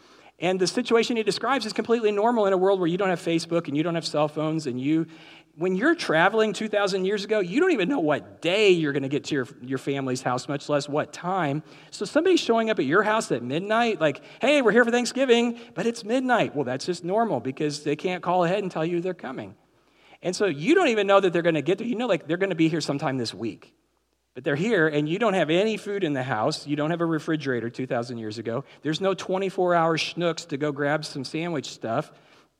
And 0.41 0.59
the 0.59 0.67
situation 0.67 1.17
he 1.17 1.23
describes 1.23 1.65
is 1.65 1.73
completely 1.73 2.11
normal 2.11 2.45
in 2.45 2.53
a 2.53 2.57
world 2.57 2.79
where 2.79 2.87
you 2.87 2.97
don't 2.97 3.09
have 3.09 3.21
Facebook 3.21 3.67
and 3.67 3.75
you 3.75 3.83
don't 3.83 3.95
have 3.95 4.05
cell 4.05 4.27
phones 4.27 4.67
and 4.67 4.79
you 4.79 5.05
when 5.59 5.75
you're 5.75 5.93
traveling 5.93 6.53
2,000 6.53 7.03
years 7.03 7.25
ago, 7.25 7.41
you 7.41 7.59
don't 7.59 7.71
even 7.71 7.89
know 7.89 7.99
what 7.99 8.41
day 8.41 8.69
you're 8.69 8.93
going 8.93 9.03
to 9.03 9.09
get 9.09 9.25
to 9.25 9.35
your, 9.35 9.47
your 9.61 9.77
family's 9.77 10.21
house, 10.21 10.47
much 10.47 10.69
less 10.69 10.87
what 10.87 11.11
time. 11.11 11.63
So 11.91 12.05
somebody 12.05 12.37
showing 12.37 12.69
up 12.69 12.79
at 12.79 12.85
your 12.85 13.03
house 13.03 13.29
at 13.33 13.43
midnight, 13.43 13.99
like, 13.99 14.21
hey, 14.41 14.61
we're 14.61 14.71
here 14.71 14.85
for 14.85 14.91
Thanksgiving, 14.91 15.59
but 15.73 15.85
it's 15.85 16.05
midnight. 16.05 16.55
Well, 16.55 16.63
that's 16.63 16.85
just 16.85 17.03
normal 17.03 17.41
because 17.41 17.83
they 17.83 17.97
can't 17.97 18.23
call 18.23 18.45
ahead 18.45 18.59
and 18.59 18.71
tell 18.71 18.85
you 18.85 19.01
they're 19.01 19.13
coming. 19.13 19.53
And 20.21 20.33
so 20.33 20.45
you 20.45 20.75
don't 20.75 20.87
even 20.87 21.07
know 21.07 21.19
that 21.19 21.33
they're 21.33 21.41
going 21.41 21.55
to 21.55 21.61
get 21.61 21.77
there. 21.77 21.87
You 21.87 21.95
know, 21.95 22.07
like, 22.07 22.25
they're 22.25 22.37
going 22.37 22.51
to 22.51 22.55
be 22.55 22.69
here 22.69 22.81
sometime 22.81 23.17
this 23.17 23.33
week. 23.33 23.73
But 24.35 24.43
they're 24.43 24.55
here, 24.55 24.87
and 24.87 25.09
you 25.09 25.19
don't 25.19 25.33
have 25.33 25.49
any 25.49 25.75
food 25.75 26.03
in 26.03 26.13
the 26.13 26.23
house. 26.23 26.67
You 26.67 26.75
don't 26.75 26.91
have 26.91 27.01
a 27.01 27.05
refrigerator 27.05 27.69
2,000 27.69 28.17
years 28.17 28.37
ago. 28.37 28.63
There's 28.83 29.01
no 29.01 29.13
24 29.13 29.75
hour 29.75 29.97
Schnucks 29.97 30.47
to 30.49 30.57
go 30.57 30.71
grab 30.71 31.03
some 31.03 31.25
sandwich 31.25 31.69
stuff. 31.71 32.11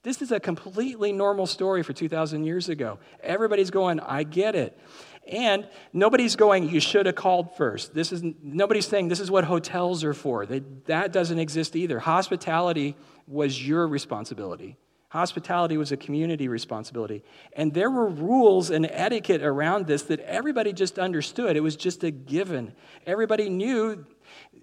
This 0.02 0.22
is 0.22 0.32
a 0.32 0.40
completely 0.40 1.12
normal 1.12 1.46
story 1.46 1.84
for 1.84 1.94
2,000 1.94 2.44
years 2.46 2.70
ago. 2.70 3.00
Everybody's 3.22 3.70
going, 3.70 4.00
I 4.00 4.24
get 4.24 4.56
it. 4.56 4.80
And 5.28 5.68
nobody's 5.94 6.36
going, 6.36 6.70
you 6.70 6.80
should 6.80 7.06
have 7.06 7.16
called 7.16 7.56
first. 7.56 7.94
This 7.94 8.12
is, 8.12 8.24
nobody's 8.42 8.88
saying 8.88 9.10
this 9.10 9.20
is 9.20 9.30
what 9.30 9.44
hotels 9.44 10.04
are 10.04 10.14
for. 10.14 10.46
They, 10.46 10.64
that 10.86 11.12
doesn't 11.12 11.38
exist 11.38 11.76
either. 11.76 12.00
Hospitality 12.00 12.96
was 13.28 13.66
your 13.66 13.88
responsibility. 13.88 14.78
Hospitality 15.10 15.76
was 15.76 15.92
a 15.92 15.98
community 15.98 16.48
responsibility. 16.48 17.24
And 17.54 17.74
there 17.74 17.90
were 17.90 18.08
rules 18.08 18.70
and 18.70 18.88
etiquette 18.90 19.42
around 19.42 19.88
this 19.88 20.04
that 20.04 20.20
everybody 20.20 20.72
just 20.72 21.00
understood. 21.00 21.58
It 21.58 21.62
was 21.62 21.76
just 21.76 22.04
a 22.04 22.12
given. 22.12 22.74
Everybody 23.08 23.50
knew, 23.50 24.06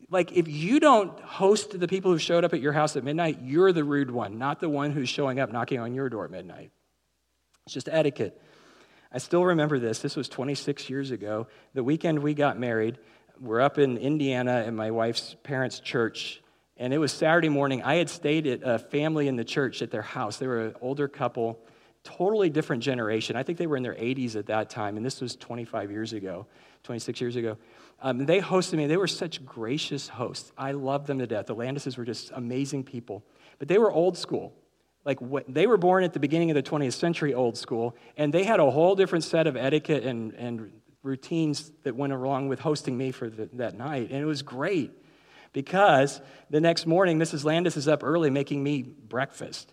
like, 0.09 0.31
if 0.31 0.47
you 0.47 0.79
don't 0.79 1.19
host 1.21 1.79
the 1.79 1.89
people 1.89 2.13
who 2.13 2.19
showed 2.19 2.45
up 2.45 2.55
at 2.55 2.61
your 2.61 2.73
house 2.73 2.95
at 2.95 3.03
midnight, 3.03 3.41
you're 3.43 3.73
the 3.73 3.83
rude 3.83 4.11
one, 4.11 4.39
not 4.39 4.61
the 4.61 4.69
one 4.69 4.93
who's 4.93 5.09
showing 5.09 5.41
up 5.41 5.51
knocking 5.51 5.81
on 5.81 5.95
your 5.95 6.09
door 6.09 6.27
at 6.27 6.31
midnight. 6.31 6.71
It's 7.65 7.75
just 7.75 7.89
etiquette. 7.91 8.41
I 9.13 9.19
still 9.19 9.45
remember 9.45 9.81
this. 9.81 9.99
This 9.99 10.15
was 10.15 10.29
26 10.29 10.89
years 10.89 11.11
ago. 11.11 11.49
The 11.75 11.83
weekend 11.83 12.21
we 12.21 12.35
got 12.35 12.57
married, 12.57 12.99
we're 13.41 13.61
up 13.61 13.79
in 13.79 13.97
Indiana 13.97 14.63
at 14.65 14.73
my 14.73 14.93
wife's 14.93 15.35
parents' 15.43 15.81
church 15.81 16.41
and 16.79 16.93
it 16.93 16.99
was 16.99 17.13
Saturday 17.13 17.49
morning. 17.49 17.83
I 17.83 17.97
had 17.97 18.11
stayed 18.11 18.47
at 18.47 18.61
a 18.63 18.79
family 18.79 19.29
in 19.29 19.37
the 19.37 19.45
church 19.45 19.81
at 19.83 19.91
their 19.91 20.03
house. 20.03 20.37
They 20.37 20.47
were 20.47 20.67
an 20.67 20.75
older 20.81 21.09
couple, 21.09 21.59
totally 22.05 22.51
different 22.51 22.83
generation. 22.83 23.35
I 23.37 23.43
think 23.43 23.59
they 23.59 23.67
were 23.67 23.77
in 23.77 23.83
their 23.83 23.95
80s 23.95 24.37
at 24.37 24.47
that 24.47 24.69
time, 24.69 24.97
and 24.97 25.05
this 25.05 25.21
was 25.21 25.37
25 25.37 25.91
years 25.91 26.13
ago, 26.13 26.47
26 26.83 27.21
years 27.21 27.37
ago. 27.37 27.57
Um, 28.03 28.27
they 28.27 28.41
hosted 28.41 28.75
me. 28.75 28.87
They 28.87 28.99
were 28.99 29.07
such 29.07 29.45
gracious 29.45 30.09
hosts. 30.09 30.53
I 30.59 30.73
loved 30.73 31.07
them 31.07 31.19
to 31.19 31.27
death. 31.27 31.47
The 31.47 31.57
Landises 31.57 31.97
were 31.97 32.05
just 32.05 32.31
amazing 32.35 32.85
people. 32.85 33.25
But 33.59 33.69
they 33.69 33.79
were 33.79 33.91
old 33.91 34.19
school. 34.19 34.53
Like 35.07 35.21
what, 35.23 35.45
they 35.49 35.67
were 35.67 35.79
born 35.79 36.05
at 36.05 36.13
the 36.13 36.21
beginning 36.21 36.51
of 36.51 36.57
the 36.57 36.63
20th 36.63 36.93
century, 36.93 37.33
old 37.33 37.57
school, 37.57 37.97
and 38.19 38.35
they 38.35 38.45
had 38.45 38.61
a 38.61 38.71
whole 38.71 38.95
different 38.97 39.25
set 39.25 39.47
of 39.47 39.57
etiquette 39.57 40.05
and, 40.05 40.35
and 40.35 40.71
routines 41.03 41.73
that 41.85 41.95
went 41.95 42.13
along 42.13 42.49
with 42.49 42.59
hosting 42.59 42.99
me 42.99 43.13
for 43.13 43.31
the, 43.31 43.49
that 43.55 43.79
night. 43.79 44.11
And 44.11 44.21
it 44.21 44.27
was 44.27 44.43
great 44.43 44.93
because 45.57 46.21
the 46.51 46.61
next 46.61 46.85
morning, 46.85 47.19
Mrs. 47.19 47.43
Landis 47.43 47.79
is 47.79 47.89
up 47.89 48.05
early 48.05 48.29
making 48.29 48.63
me 48.63 48.83
breakfast. 48.83 49.73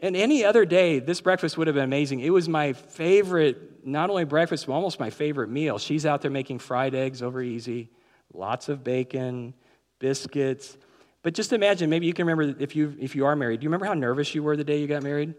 And 0.00 0.16
any 0.16 0.44
other 0.44 0.64
day, 0.64 0.98
this 0.98 1.20
breakfast 1.20 1.56
would 1.56 1.68
have 1.68 1.76
been 1.76 1.84
amazing. 1.84 2.18
It 2.18 2.30
was 2.30 2.48
my 2.48 2.72
favorite, 2.72 3.86
not 3.86 4.10
only 4.10 4.24
breakfast, 4.24 4.66
but 4.66 4.72
almost 4.72 4.98
my 4.98 5.10
favorite 5.10 5.48
meal. 5.48 5.78
She's 5.78 6.04
out 6.04 6.22
there 6.22 6.30
making 6.32 6.58
fried 6.58 6.92
eggs 6.92 7.22
over 7.22 7.40
easy, 7.40 7.88
lots 8.34 8.68
of 8.68 8.82
bacon, 8.82 9.54
biscuits. 10.00 10.76
But 11.22 11.34
just 11.34 11.52
imagine, 11.52 11.88
maybe 11.88 12.06
you 12.06 12.12
can 12.12 12.26
remember 12.26 12.60
if 12.60 12.74
you, 12.74 12.96
if 12.98 13.14
you 13.14 13.26
are 13.26 13.36
married, 13.36 13.60
do 13.60 13.64
you 13.64 13.68
remember 13.68 13.86
how 13.86 13.94
nervous 13.94 14.34
you 14.34 14.42
were 14.42 14.56
the 14.56 14.64
day 14.64 14.80
you 14.80 14.88
got 14.88 15.04
married? 15.04 15.34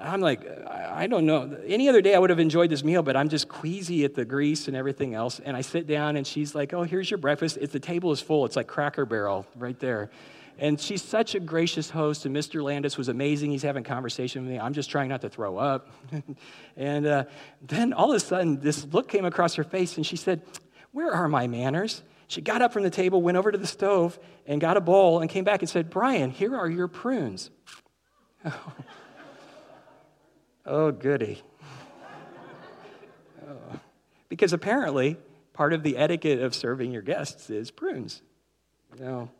I'm 0.00 0.20
like, 0.20 0.46
I 0.68 1.06
don't 1.06 1.26
know. 1.26 1.56
Any 1.66 1.88
other 1.88 2.00
day 2.00 2.14
I 2.14 2.18
would 2.18 2.30
have 2.30 2.38
enjoyed 2.38 2.70
this 2.70 2.82
meal, 2.84 3.02
but 3.02 3.16
I'm 3.16 3.28
just 3.28 3.48
queasy 3.48 4.04
at 4.04 4.14
the 4.14 4.24
grease 4.24 4.68
and 4.68 4.76
everything 4.76 5.14
else. 5.14 5.40
And 5.40 5.56
I 5.56 5.60
sit 5.60 5.86
down 5.86 6.16
and 6.16 6.26
she's 6.26 6.54
like, 6.54 6.72
Oh, 6.72 6.82
here's 6.82 7.10
your 7.10 7.18
breakfast. 7.18 7.58
It's, 7.60 7.72
the 7.72 7.80
table 7.80 8.12
is 8.12 8.20
full. 8.20 8.44
It's 8.44 8.56
like 8.56 8.66
Cracker 8.66 9.06
Barrel 9.06 9.46
right 9.56 9.78
there. 9.78 10.10
And 10.58 10.80
she's 10.80 11.02
such 11.02 11.34
a 11.34 11.40
gracious 11.40 11.90
host. 11.90 12.26
And 12.26 12.36
Mr. 12.36 12.62
Landis 12.62 12.98
was 12.98 13.08
amazing. 13.08 13.50
He's 13.50 13.62
having 13.62 13.84
conversation 13.84 14.42
with 14.42 14.52
me. 14.52 14.58
I'm 14.58 14.74
just 14.74 14.90
trying 14.90 15.08
not 15.08 15.22
to 15.22 15.28
throw 15.28 15.56
up. 15.56 15.88
and 16.76 17.06
uh, 17.06 17.24
then 17.62 17.92
all 17.92 18.10
of 18.10 18.16
a 18.16 18.20
sudden, 18.20 18.60
this 18.60 18.84
look 18.86 19.08
came 19.08 19.24
across 19.24 19.54
her 19.54 19.64
face 19.64 19.96
and 19.96 20.06
she 20.06 20.16
said, 20.16 20.42
Where 20.92 21.12
are 21.12 21.28
my 21.28 21.46
manners? 21.46 22.02
She 22.28 22.40
got 22.40 22.62
up 22.62 22.72
from 22.72 22.82
the 22.82 22.90
table, 22.90 23.20
went 23.20 23.36
over 23.36 23.52
to 23.52 23.58
the 23.58 23.66
stove, 23.66 24.18
and 24.46 24.60
got 24.60 24.76
a 24.76 24.80
bowl 24.80 25.20
and 25.20 25.28
came 25.28 25.44
back 25.44 25.60
and 25.60 25.68
said, 25.68 25.90
Brian, 25.90 26.30
here 26.30 26.56
are 26.56 26.68
your 26.68 26.88
prunes. 26.88 27.50
Oh, 30.64 30.92
goody. 30.92 31.42
oh. 33.48 33.80
Because 34.28 34.52
apparently, 34.52 35.16
part 35.52 35.72
of 35.72 35.82
the 35.82 35.96
etiquette 35.96 36.40
of 36.40 36.54
serving 36.54 36.92
your 36.92 37.02
guests 37.02 37.50
is 37.50 37.70
prunes. 37.70 38.22
Know, 38.98 39.30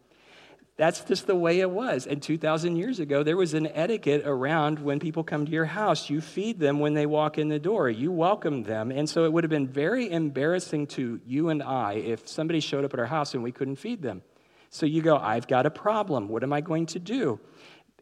that's 0.76 1.04
just 1.04 1.26
the 1.26 1.36
way 1.36 1.60
it 1.60 1.70
was. 1.70 2.06
And 2.06 2.22
2,000 2.22 2.76
years 2.76 2.98
ago, 2.98 3.22
there 3.22 3.36
was 3.36 3.54
an 3.54 3.66
etiquette 3.66 4.22
around 4.24 4.78
when 4.78 4.98
people 4.98 5.22
come 5.22 5.44
to 5.44 5.52
your 5.52 5.66
house. 5.66 6.08
You 6.08 6.20
feed 6.20 6.58
them 6.58 6.80
when 6.80 6.94
they 6.94 7.06
walk 7.06 7.38
in 7.38 7.48
the 7.48 7.58
door, 7.58 7.90
you 7.90 8.10
welcome 8.10 8.62
them. 8.62 8.90
And 8.90 9.08
so 9.08 9.24
it 9.24 9.32
would 9.32 9.44
have 9.44 9.50
been 9.50 9.68
very 9.68 10.10
embarrassing 10.10 10.86
to 10.88 11.20
you 11.26 11.50
and 11.50 11.62
I 11.62 11.94
if 11.94 12.26
somebody 12.26 12.60
showed 12.60 12.84
up 12.84 12.94
at 12.94 13.00
our 13.00 13.06
house 13.06 13.34
and 13.34 13.42
we 13.42 13.52
couldn't 13.52 13.76
feed 13.76 14.02
them. 14.02 14.22
So 14.70 14.86
you 14.86 15.02
go, 15.02 15.18
I've 15.18 15.46
got 15.46 15.66
a 15.66 15.70
problem. 15.70 16.28
What 16.28 16.42
am 16.42 16.52
I 16.52 16.62
going 16.62 16.86
to 16.86 16.98
do? 16.98 17.38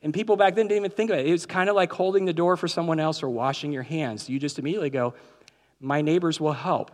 And 0.02 0.14
people 0.14 0.36
back 0.36 0.54
then 0.54 0.66
didn't 0.66 0.84
even 0.84 0.90
think 0.90 1.10
of 1.10 1.18
it. 1.18 1.26
It 1.26 1.32
was 1.32 1.46
kind 1.46 1.68
of 1.68 1.76
like 1.76 1.92
holding 1.92 2.24
the 2.24 2.32
door 2.32 2.56
for 2.56 2.68
someone 2.68 2.98
else 2.98 3.22
or 3.22 3.28
washing 3.28 3.72
your 3.72 3.82
hands. 3.82 4.28
You 4.28 4.38
just 4.38 4.58
immediately 4.58 4.90
go, 4.90 5.14
My 5.80 6.00
neighbors 6.00 6.40
will 6.40 6.52
help. 6.52 6.90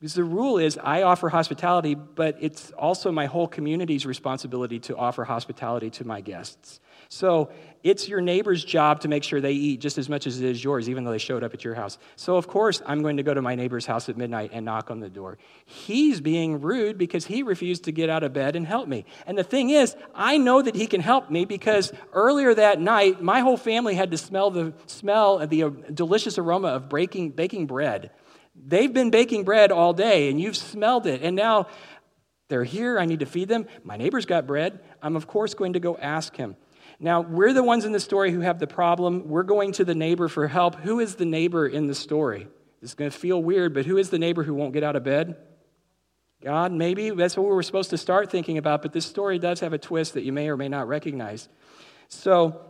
Because 0.00 0.14
the 0.14 0.22
rule 0.22 0.58
is 0.58 0.78
I 0.78 1.02
offer 1.02 1.28
hospitality, 1.28 1.96
but 1.96 2.36
it's 2.40 2.70
also 2.72 3.10
my 3.10 3.26
whole 3.26 3.48
community's 3.48 4.06
responsibility 4.06 4.78
to 4.80 4.96
offer 4.96 5.24
hospitality 5.24 5.90
to 5.90 6.06
my 6.06 6.20
guests. 6.20 6.78
So 7.08 7.50
it's 7.82 8.08
your 8.08 8.20
neighbor's 8.20 8.62
job 8.62 9.00
to 9.00 9.08
make 9.08 9.24
sure 9.24 9.40
they 9.40 9.52
eat 9.52 9.80
just 9.80 9.98
as 9.98 10.08
much 10.08 10.26
as 10.28 10.40
it 10.40 10.48
is 10.48 10.62
yours, 10.62 10.88
even 10.88 11.02
though 11.02 11.10
they 11.10 11.18
showed 11.18 11.42
up 11.42 11.52
at 11.52 11.64
your 11.64 11.74
house. 11.74 11.98
So, 12.14 12.36
of 12.36 12.46
course, 12.46 12.80
I'm 12.86 13.02
going 13.02 13.16
to 13.16 13.22
go 13.24 13.34
to 13.34 13.42
my 13.42 13.56
neighbor's 13.56 13.86
house 13.86 14.08
at 14.08 14.16
midnight 14.16 14.50
and 14.52 14.64
knock 14.64 14.90
on 14.90 15.00
the 15.00 15.08
door. 15.08 15.38
He's 15.64 16.20
being 16.20 16.60
rude 16.60 16.96
because 16.96 17.26
he 17.26 17.42
refused 17.42 17.84
to 17.84 17.92
get 17.92 18.08
out 18.08 18.22
of 18.22 18.32
bed 18.32 18.54
and 18.54 18.66
help 18.66 18.88
me. 18.88 19.04
And 19.26 19.36
the 19.36 19.44
thing 19.44 19.70
is, 19.70 19.96
I 20.14 20.38
know 20.38 20.62
that 20.62 20.76
he 20.76 20.86
can 20.86 21.00
help 21.00 21.30
me 21.30 21.44
because 21.44 21.92
earlier 22.12 22.54
that 22.54 22.80
night, 22.80 23.22
my 23.22 23.40
whole 23.40 23.56
family 23.56 23.94
had 23.94 24.10
to 24.12 24.18
smell 24.18 24.50
the 24.50 24.74
smell 24.86 25.40
of 25.40 25.50
the 25.50 25.64
uh, 25.64 25.70
delicious 25.92 26.38
aroma 26.38 26.68
of 26.68 26.88
baking, 26.88 27.30
baking 27.30 27.66
bread. 27.66 28.10
They've 28.66 28.92
been 28.92 29.10
baking 29.10 29.44
bread 29.44 29.72
all 29.72 29.92
day, 29.92 30.30
and 30.30 30.40
you've 30.40 30.56
smelled 30.56 31.06
it. 31.06 31.22
And 31.22 31.36
now 31.36 31.68
they're 32.48 32.64
here. 32.64 32.98
I 32.98 33.04
need 33.04 33.20
to 33.20 33.26
feed 33.26 33.48
them. 33.48 33.66
My 33.84 33.96
neighbor's 33.96 34.26
got 34.26 34.46
bread. 34.46 34.80
I'm, 35.02 35.16
of 35.16 35.26
course, 35.26 35.54
going 35.54 35.74
to 35.74 35.80
go 35.80 35.96
ask 35.96 36.36
him. 36.36 36.56
Now, 37.00 37.20
we're 37.20 37.52
the 37.52 37.62
ones 37.62 37.84
in 37.84 37.92
the 37.92 38.00
story 38.00 38.32
who 38.32 38.40
have 38.40 38.58
the 38.58 38.66
problem. 38.66 39.28
We're 39.28 39.44
going 39.44 39.72
to 39.72 39.84
the 39.84 39.94
neighbor 39.94 40.28
for 40.28 40.48
help. 40.48 40.76
Who 40.76 40.98
is 40.98 41.14
the 41.14 41.24
neighbor 41.24 41.66
in 41.66 41.86
the 41.86 41.94
story? 41.94 42.48
This 42.80 42.90
is 42.90 42.94
going 42.94 43.10
to 43.10 43.16
feel 43.16 43.42
weird, 43.42 43.74
but 43.74 43.86
who 43.86 43.96
is 43.96 44.10
the 44.10 44.18
neighbor 44.18 44.42
who 44.42 44.54
won't 44.54 44.72
get 44.72 44.82
out 44.82 44.96
of 44.96 45.04
bed? 45.04 45.36
God, 46.42 46.72
maybe. 46.72 47.10
That's 47.10 47.36
what 47.36 47.44
we 47.44 47.54
were 47.54 47.62
supposed 47.62 47.90
to 47.90 47.98
start 47.98 48.30
thinking 48.30 48.58
about, 48.58 48.82
but 48.82 48.92
this 48.92 49.06
story 49.06 49.38
does 49.38 49.60
have 49.60 49.72
a 49.72 49.78
twist 49.78 50.14
that 50.14 50.22
you 50.22 50.32
may 50.32 50.48
or 50.48 50.56
may 50.56 50.68
not 50.68 50.86
recognize. 50.86 51.48
So, 52.08 52.60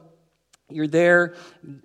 you're 0.71 0.87
there. 0.87 1.35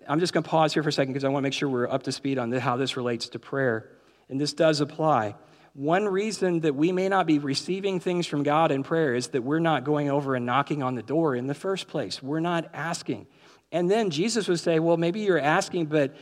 I'm 0.07 0.19
just 0.19 0.33
going 0.33 0.43
to 0.43 0.49
pause 0.49 0.73
here 0.73 0.83
for 0.83 0.89
a 0.89 0.93
second 0.93 1.13
because 1.13 1.23
I 1.23 1.29
want 1.29 1.43
to 1.43 1.47
make 1.47 1.53
sure 1.53 1.69
we're 1.69 1.89
up 1.89 2.03
to 2.03 2.11
speed 2.11 2.37
on 2.37 2.51
how 2.51 2.75
this 2.75 2.97
relates 2.97 3.29
to 3.29 3.39
prayer. 3.39 3.89
And 4.29 4.39
this 4.39 4.53
does 4.53 4.81
apply. 4.81 5.35
One 5.73 6.05
reason 6.05 6.59
that 6.61 6.75
we 6.75 6.91
may 6.91 7.09
not 7.09 7.25
be 7.25 7.39
receiving 7.39 7.99
things 7.99 8.27
from 8.27 8.43
God 8.43 8.71
in 8.71 8.83
prayer 8.83 9.15
is 9.15 9.29
that 9.29 9.41
we're 9.41 9.59
not 9.59 9.83
going 9.83 10.09
over 10.09 10.35
and 10.35 10.45
knocking 10.45 10.83
on 10.83 10.95
the 10.95 11.01
door 11.01 11.35
in 11.35 11.47
the 11.47 11.55
first 11.55 11.87
place. 11.87 12.21
We're 12.21 12.41
not 12.41 12.69
asking. 12.73 13.27
And 13.71 13.89
then 13.89 14.11
Jesus 14.11 14.47
would 14.47 14.59
say, 14.59 14.79
Well, 14.79 14.97
maybe 14.97 15.21
you're 15.21 15.39
asking, 15.39 15.87
but 15.87 16.15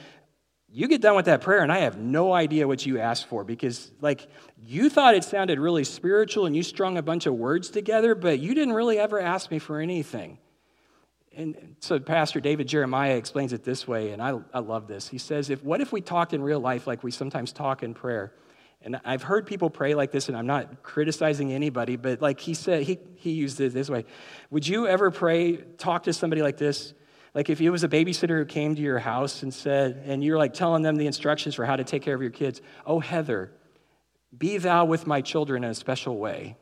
you 0.70 0.88
get 0.88 1.02
done 1.02 1.18
with 1.18 1.26
that 1.26 1.42
prayer 1.42 1.64
and 1.64 1.72
I 1.72 1.80
have 1.80 1.98
no 1.98 2.32
idea 2.32 2.66
what 2.66 2.86
you 2.86 2.98
asked 3.00 3.28
for 3.28 3.44
because, 3.44 3.92
like, 4.00 4.26
you 4.58 4.90
thought 4.90 5.16
it 5.16 5.26
sounded 5.26 5.60
really 5.60 5.84
spiritual 5.84 6.46
and 6.46 6.56
you 6.56 6.64
strung 6.64 6.98
a 6.98 7.02
bunch 7.02 7.26
of 7.26 7.34
words 7.34 7.70
together, 7.70 8.16
but 8.16 8.40
you 8.40 8.56
didn't 8.56 8.74
really 8.74 8.98
ever 8.98 9.20
ask 9.20 9.52
me 9.52 9.60
for 9.60 9.82
anything. 9.82 10.38
And 11.36 11.78
so 11.80 12.00
Pastor 12.00 12.42
David 12.42 12.68
Jeremiah 12.68 13.16
explains 13.16 13.54
it 13.54 13.64
this 13.64 13.88
way, 13.88 14.12
and 14.12 14.22
I, 14.22 14.40
I 14.54 14.60
love 14.60 14.88
this. 14.88 15.08
He 15.08 15.18
says, 15.18 15.50
if, 15.50 15.64
What 15.64 15.80
if 15.80 15.92
we 15.92 16.02
talked 16.02 16.34
in 16.34 16.42
real 16.42 16.60
life 16.60 16.88
like 16.88 17.04
we 17.04 17.12
sometimes 17.12 17.54
talk 17.54 17.84
in 17.84 17.94
prayer? 17.94 18.34
And 18.84 19.00
I've 19.06 19.22
heard 19.22 19.46
people 19.46 19.70
pray 19.70 19.94
like 19.94 20.12
this, 20.12 20.28
and 20.28 20.36
I'm 20.36 20.48
not 20.48 20.82
criticizing 20.82 21.54
anybody, 21.54 21.96
but 21.96 22.22
like 22.22 22.40
he 22.40 22.54
said, 22.54 22.84
he, 22.84 22.98
he 23.16 23.32
used 23.32 23.62
it 23.62 23.74
this 23.74 23.90
way. 23.90 24.06
Would 24.50 24.68
you 24.68 24.88
ever 24.88 25.12
pray, 25.12 25.58
talk 25.58 26.04
to 26.04 26.14
somebody 26.14 26.42
like 26.42 26.58
this? 26.58 26.94
Like 27.34 27.50
if 27.50 27.62
it 27.62 27.70
was 27.70 27.84
a 27.84 27.88
babysitter 27.88 28.40
who 28.40 28.46
came 28.46 28.76
to 28.76 28.82
your 28.82 29.00
house 29.00 29.44
and 29.44 29.54
said, 29.54 30.04
and 30.06 30.24
you're 30.24 30.38
like 30.38 30.54
telling 30.54 30.82
them 30.82 30.96
the 30.96 31.06
instructions 31.06 31.56
for 31.56 31.66
how 31.66 31.76
to 31.76 31.84
take 31.84 32.02
care 32.02 32.16
of 32.16 32.22
your 32.22 32.32
kids, 32.32 32.62
oh, 32.86 33.00
Heather, 33.00 33.52
be 34.36 34.58
thou 34.58 34.86
with 34.86 35.08
my 35.08 35.22
children 35.22 35.64
in 35.64 35.70
a 35.70 35.76
special 35.76 36.18
way. 36.18 36.58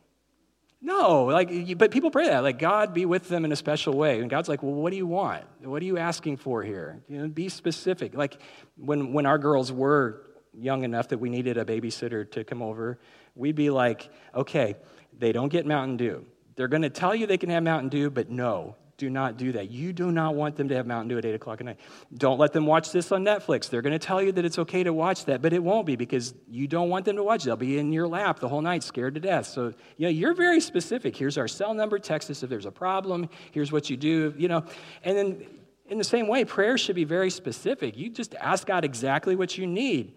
No, 0.81 1.25
like, 1.25 1.77
but 1.77 1.91
people 1.91 2.09
pray 2.09 2.27
that, 2.27 2.39
like, 2.39 2.57
God 2.57 2.93
be 2.93 3.05
with 3.05 3.27
them 3.27 3.43
in 3.43 3.51
a 3.51 3.55
special 3.55 3.93
way. 3.93 4.21
And 4.21 4.29
God's 4.29 4.47
like, 4.47 4.63
well, 4.63 4.73
what 4.73 4.91
do 4.91 4.97
you 4.97 5.07
want? 5.07 5.43
What 5.61 5.81
are 5.81 5.85
you 5.85 5.97
asking 5.97 6.37
for 6.37 6.63
here? 6.63 7.03
You 7.09 7.17
know, 7.17 7.27
be 7.27 7.49
specific. 7.49 8.15
Like, 8.15 8.41
when, 8.77 9.11
when 9.11 9.25
our 9.25 9.37
girls 9.37 9.73
were 9.73 10.21
young 10.53 10.83
enough 10.83 11.09
that 11.09 11.17
we 11.17 11.29
needed 11.29 11.57
a 11.57 11.65
babysitter 11.65 12.29
to 12.31 12.43
come 12.45 12.61
over, 12.61 12.97
we'd 13.35 13.55
be 13.55 13.69
like, 13.69 14.09
okay, 14.33 14.75
they 15.17 15.33
don't 15.33 15.49
get 15.49 15.65
Mountain 15.65 15.97
Dew. 15.97 16.25
They're 16.55 16.69
going 16.69 16.83
to 16.83 16.89
tell 16.89 17.13
you 17.13 17.27
they 17.27 17.37
can 17.37 17.49
have 17.49 17.63
Mountain 17.63 17.89
Dew, 17.89 18.09
but 18.09 18.29
no, 18.29 18.75
Do 18.99 19.09
not 19.09 19.37
do 19.37 19.53
that. 19.53 19.71
You 19.71 19.93
do 19.93 20.11
not 20.11 20.35
want 20.35 20.57
them 20.57 20.67
to 20.67 20.75
have 20.75 20.85
Mountain 20.85 21.07
Dew 21.07 21.17
at 21.17 21.23
8 21.23 21.33
o'clock 21.33 21.61
at 21.61 21.65
night. 21.65 21.79
Don't 22.13 22.37
let 22.37 22.51
them 22.51 22.65
watch 22.65 22.91
this 22.91 23.13
on 23.13 23.23
Netflix. 23.23 23.69
They're 23.69 23.81
going 23.81 23.97
to 23.97 23.99
tell 23.99 24.21
you 24.21 24.33
that 24.33 24.43
it's 24.43 24.59
okay 24.59 24.83
to 24.83 24.91
watch 24.91 25.23
that, 25.25 25.41
but 25.41 25.53
it 25.53 25.63
won't 25.63 25.85
be 25.85 25.95
because 25.95 26.33
you 26.49 26.67
don't 26.67 26.89
want 26.89 27.05
them 27.05 27.15
to 27.15 27.23
watch. 27.23 27.45
They'll 27.45 27.55
be 27.55 27.79
in 27.79 27.93
your 27.93 28.09
lap 28.09 28.39
the 28.41 28.49
whole 28.49 28.61
night, 28.61 28.83
scared 28.83 29.13
to 29.13 29.21
death. 29.21 29.45
So, 29.45 29.73
you 29.95 30.05
know, 30.05 30.09
you're 30.09 30.33
very 30.33 30.59
specific. 30.59 31.15
Here's 31.15 31.37
our 31.37 31.47
cell 31.47 31.73
number. 31.73 31.97
Text 31.97 32.29
us 32.29 32.43
if 32.43 32.49
there's 32.49 32.65
a 32.65 32.71
problem. 32.71 33.29
Here's 33.53 33.71
what 33.71 33.89
you 33.89 33.95
do, 33.95 34.33
you 34.37 34.49
know. 34.49 34.65
And 35.05 35.17
then 35.17 35.45
in 35.87 35.97
the 35.97 36.03
same 36.03 36.27
way, 36.27 36.43
prayer 36.43 36.77
should 36.77 36.97
be 36.97 37.05
very 37.05 37.29
specific. 37.29 37.97
You 37.97 38.09
just 38.09 38.35
ask 38.35 38.67
God 38.67 38.83
exactly 38.83 39.37
what 39.37 39.57
you 39.57 39.65
need. 39.65 40.13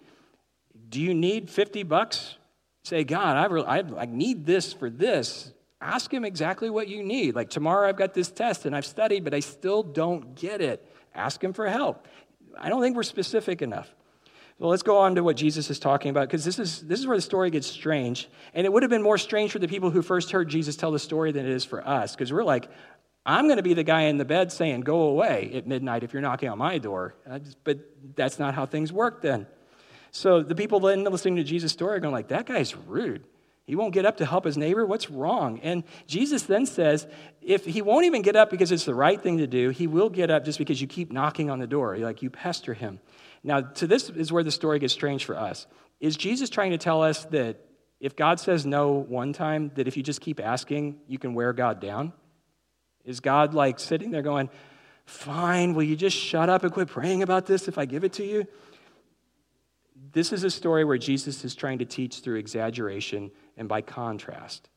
Do 0.88 1.00
you 1.00 1.14
need 1.14 1.48
50 1.48 1.84
bucks? 1.84 2.36
Say, 2.82 3.04
God, 3.04 3.36
I, 3.36 3.44
really, 3.44 3.66
I, 3.68 3.84
I 3.96 4.06
need 4.06 4.44
this 4.44 4.72
for 4.72 4.90
this. 4.90 5.52
Ask 5.82 6.14
him 6.14 6.24
exactly 6.24 6.70
what 6.70 6.86
you 6.86 7.02
need. 7.02 7.34
Like 7.34 7.50
tomorrow 7.50 7.88
I've 7.88 7.96
got 7.96 8.14
this 8.14 8.30
test 8.30 8.66
and 8.66 8.74
I've 8.74 8.86
studied, 8.86 9.24
but 9.24 9.34
I 9.34 9.40
still 9.40 9.82
don't 9.82 10.36
get 10.36 10.60
it. 10.60 10.88
Ask 11.12 11.42
him 11.42 11.52
for 11.52 11.68
help. 11.68 12.06
I 12.56 12.68
don't 12.68 12.80
think 12.80 12.94
we're 12.94 13.02
specific 13.02 13.62
enough. 13.62 13.92
Well, 14.60 14.70
let's 14.70 14.84
go 14.84 14.98
on 14.98 15.16
to 15.16 15.24
what 15.24 15.36
Jesus 15.36 15.70
is 15.70 15.80
talking 15.80 16.10
about 16.10 16.28
because 16.28 16.44
this 16.44 16.60
is, 16.60 16.82
this 16.82 17.00
is 17.00 17.06
where 17.08 17.16
the 17.16 17.22
story 17.22 17.50
gets 17.50 17.66
strange. 17.66 18.30
And 18.54 18.64
it 18.64 18.72
would 18.72 18.84
have 18.84 18.90
been 18.90 19.02
more 19.02 19.18
strange 19.18 19.50
for 19.50 19.58
the 19.58 19.66
people 19.66 19.90
who 19.90 20.02
first 20.02 20.30
heard 20.30 20.48
Jesus 20.48 20.76
tell 20.76 20.92
the 20.92 21.00
story 21.00 21.32
than 21.32 21.46
it 21.46 21.50
is 21.50 21.64
for 21.64 21.86
us 21.86 22.14
because 22.14 22.32
we're 22.32 22.44
like, 22.44 22.68
I'm 23.26 23.46
going 23.46 23.56
to 23.56 23.62
be 23.64 23.74
the 23.74 23.82
guy 23.82 24.02
in 24.02 24.18
the 24.18 24.24
bed 24.24 24.52
saying, 24.52 24.82
Go 24.82 25.02
away 25.02 25.50
at 25.54 25.66
midnight 25.66 26.04
if 26.04 26.12
you're 26.12 26.22
knocking 26.22 26.48
on 26.48 26.58
my 26.58 26.78
door. 26.78 27.16
But 27.64 27.78
that's 28.14 28.38
not 28.38 28.54
how 28.54 28.66
things 28.66 28.92
work 28.92 29.20
then. 29.20 29.48
So 30.12 30.42
the 30.42 30.54
people 30.54 30.78
then 30.78 31.04
listening 31.04 31.36
to 31.36 31.44
Jesus' 31.44 31.72
story 31.72 31.96
are 31.96 32.00
going, 32.00 32.12
like, 32.12 32.28
That 32.28 32.46
guy's 32.46 32.76
rude. 32.76 33.24
He 33.64 33.76
won't 33.76 33.94
get 33.94 34.04
up 34.04 34.16
to 34.16 34.26
help 34.26 34.44
his 34.44 34.56
neighbor. 34.56 34.84
What's 34.84 35.08
wrong? 35.10 35.60
And 35.62 35.84
Jesus 36.06 36.42
then 36.42 36.66
says, 36.66 37.06
if 37.40 37.64
he 37.64 37.80
won't 37.80 38.06
even 38.06 38.22
get 38.22 38.34
up 38.34 38.50
because 38.50 38.72
it's 38.72 38.84
the 38.84 38.94
right 38.94 39.20
thing 39.20 39.38
to 39.38 39.46
do, 39.46 39.70
he 39.70 39.86
will 39.86 40.10
get 40.10 40.30
up 40.30 40.44
just 40.44 40.58
because 40.58 40.80
you 40.80 40.88
keep 40.88 41.12
knocking 41.12 41.48
on 41.48 41.60
the 41.60 41.66
door, 41.66 41.96
like 41.98 42.22
you 42.22 42.30
pester 42.30 42.74
him. 42.74 42.98
Now, 43.44 43.60
to 43.60 43.86
this 43.86 44.10
is 44.10 44.32
where 44.32 44.42
the 44.42 44.50
story 44.50 44.78
gets 44.78 44.92
strange 44.92 45.24
for 45.24 45.36
us. 45.36 45.66
Is 46.00 46.16
Jesus 46.16 46.50
trying 46.50 46.72
to 46.72 46.78
tell 46.78 47.02
us 47.02 47.24
that 47.26 47.58
if 48.00 48.16
God 48.16 48.40
says 48.40 48.66
no 48.66 48.90
one 48.90 49.32
time, 49.32 49.70
that 49.76 49.86
if 49.86 49.96
you 49.96 50.02
just 50.02 50.20
keep 50.20 50.40
asking, 50.40 50.98
you 51.06 51.18
can 51.18 51.34
wear 51.34 51.52
God 51.52 51.80
down? 51.80 52.12
Is 53.04 53.20
God 53.20 53.54
like 53.54 53.78
sitting 53.78 54.10
there 54.10 54.22
going, 54.22 54.50
Fine, 55.04 55.74
will 55.74 55.82
you 55.82 55.96
just 55.96 56.16
shut 56.16 56.48
up 56.48 56.62
and 56.62 56.72
quit 56.72 56.88
praying 56.88 57.22
about 57.22 57.46
this 57.46 57.66
if 57.66 57.78
I 57.78 57.84
give 57.84 58.04
it 58.04 58.14
to 58.14 58.24
you? 58.24 58.46
This 60.12 60.32
is 60.32 60.44
a 60.44 60.50
story 60.50 60.84
where 60.84 60.98
Jesus 60.98 61.44
is 61.44 61.54
trying 61.54 61.78
to 61.78 61.84
teach 61.86 62.20
through 62.20 62.36
exaggeration 62.36 63.30
and 63.56 63.68
by 63.68 63.80
contrast. 63.80 64.68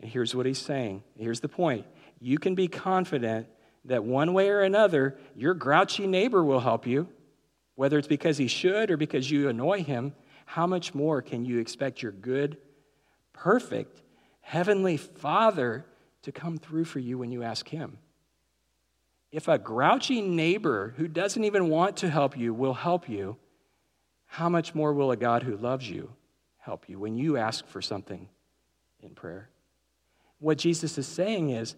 And 0.00 0.10
here's 0.10 0.34
what 0.34 0.46
he's 0.46 0.58
saying. 0.58 1.02
Here's 1.16 1.40
the 1.40 1.48
point. 1.48 1.86
You 2.20 2.38
can 2.38 2.54
be 2.54 2.68
confident 2.68 3.46
that 3.86 4.04
one 4.04 4.34
way 4.34 4.50
or 4.50 4.60
another, 4.60 5.16
your 5.34 5.54
grouchy 5.54 6.06
neighbor 6.06 6.44
will 6.44 6.60
help 6.60 6.86
you, 6.86 7.08
whether 7.74 7.98
it's 7.98 8.08
because 8.08 8.36
he 8.36 8.48
should 8.48 8.90
or 8.90 8.96
because 8.96 9.30
you 9.30 9.48
annoy 9.48 9.82
him. 9.82 10.14
How 10.44 10.66
much 10.66 10.94
more 10.94 11.22
can 11.22 11.44
you 11.44 11.58
expect 11.58 12.02
your 12.02 12.12
good, 12.12 12.58
perfect, 13.32 14.02
heavenly 14.40 14.98
Father 14.98 15.86
to 16.22 16.32
come 16.32 16.58
through 16.58 16.84
for 16.84 16.98
you 16.98 17.16
when 17.18 17.32
you 17.32 17.42
ask 17.42 17.68
him? 17.68 17.98
If 19.30 19.48
a 19.48 19.58
grouchy 19.58 20.20
neighbor 20.20 20.94
who 20.98 21.08
doesn't 21.08 21.44
even 21.44 21.70
want 21.70 21.96
to 21.98 22.10
help 22.10 22.36
you 22.36 22.52
will 22.52 22.74
help 22.74 23.08
you, 23.08 23.38
how 24.32 24.48
much 24.48 24.74
more 24.74 24.94
will 24.94 25.10
a 25.10 25.16
God 25.16 25.42
who 25.42 25.58
loves 25.58 25.90
you 25.90 26.10
help 26.56 26.88
you 26.88 26.98
when 26.98 27.16
you 27.16 27.36
ask 27.36 27.66
for 27.66 27.82
something 27.82 28.30
in 29.02 29.10
prayer? 29.10 29.50
What 30.38 30.56
Jesus 30.56 30.96
is 30.96 31.06
saying 31.06 31.50
is, 31.50 31.76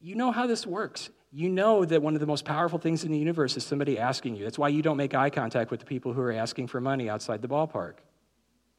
you 0.00 0.14
know 0.14 0.32
how 0.32 0.46
this 0.46 0.66
works. 0.66 1.10
You 1.30 1.50
know 1.50 1.84
that 1.84 2.00
one 2.00 2.14
of 2.14 2.20
the 2.20 2.26
most 2.26 2.46
powerful 2.46 2.78
things 2.78 3.04
in 3.04 3.12
the 3.12 3.18
universe 3.18 3.54
is 3.58 3.64
somebody 3.64 3.98
asking 3.98 4.36
you. 4.36 4.44
That's 4.44 4.58
why 4.58 4.70
you 4.70 4.80
don't 4.80 4.96
make 4.96 5.14
eye 5.14 5.28
contact 5.28 5.70
with 5.70 5.80
the 5.80 5.84
people 5.84 6.14
who 6.14 6.22
are 6.22 6.32
asking 6.32 6.68
for 6.68 6.80
money 6.80 7.10
outside 7.10 7.42
the 7.42 7.48
ballpark. 7.48 7.96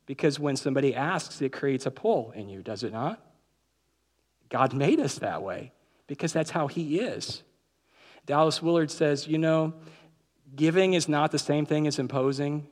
Because 0.08 0.39
when 0.39 0.55
somebody 0.55 0.96
asks, 0.96 1.43
it 1.43 1.53
creates 1.53 1.86
a 1.86 1.91
pull 1.91 2.31
in 2.31 2.50
you, 2.50 2.63
does 2.63 2.81
it 2.81 2.91
not? 2.91 3.24
God 4.50 4.74
made 4.74 5.00
us 5.00 5.19
that 5.19 5.43
way 5.43 5.74
because 6.08 6.34
that's 6.34 6.50
how 6.50 6.65
He 6.65 6.98
is. 7.01 7.43
Dallas 8.25 8.63
Willard 8.63 8.89
says, 8.89 9.27
you 9.27 9.38
know, 9.38 9.75
giving 10.56 10.95
is 10.95 11.08
not 11.08 11.32
the 11.32 11.38
same 11.38 11.67
thing 11.67 11.86
as 11.86 11.99
imposing. 11.99 12.65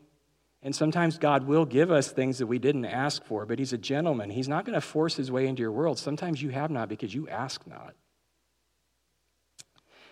And 0.64 0.76
sometimes 0.76 1.18
God 1.18 1.46
will 1.46 1.66
give 1.66 1.92
us 1.92 2.12
things 2.12 2.40
that 2.40 2.48
we 2.48 2.60
didn't 2.60 2.86
ask 2.86 3.24
for, 3.24 3.46
but 3.46 3.60
He's 3.60 3.74
a 3.74 3.78
gentleman. 3.78 4.30
He's 4.30 4.48
not 4.48 4.66
going 4.66 4.74
to 4.74 4.82
force 4.82 5.16
His 5.16 5.32
way 5.32 5.48
into 5.48 5.62
your 5.62 5.72
world. 5.72 6.00
Sometimes 6.00 6.42
you 6.42 6.50
have 6.50 6.72
not 6.72 6.90
because 6.90 7.14
you 7.14 7.28
ask 7.30 7.66
not. 7.68 7.94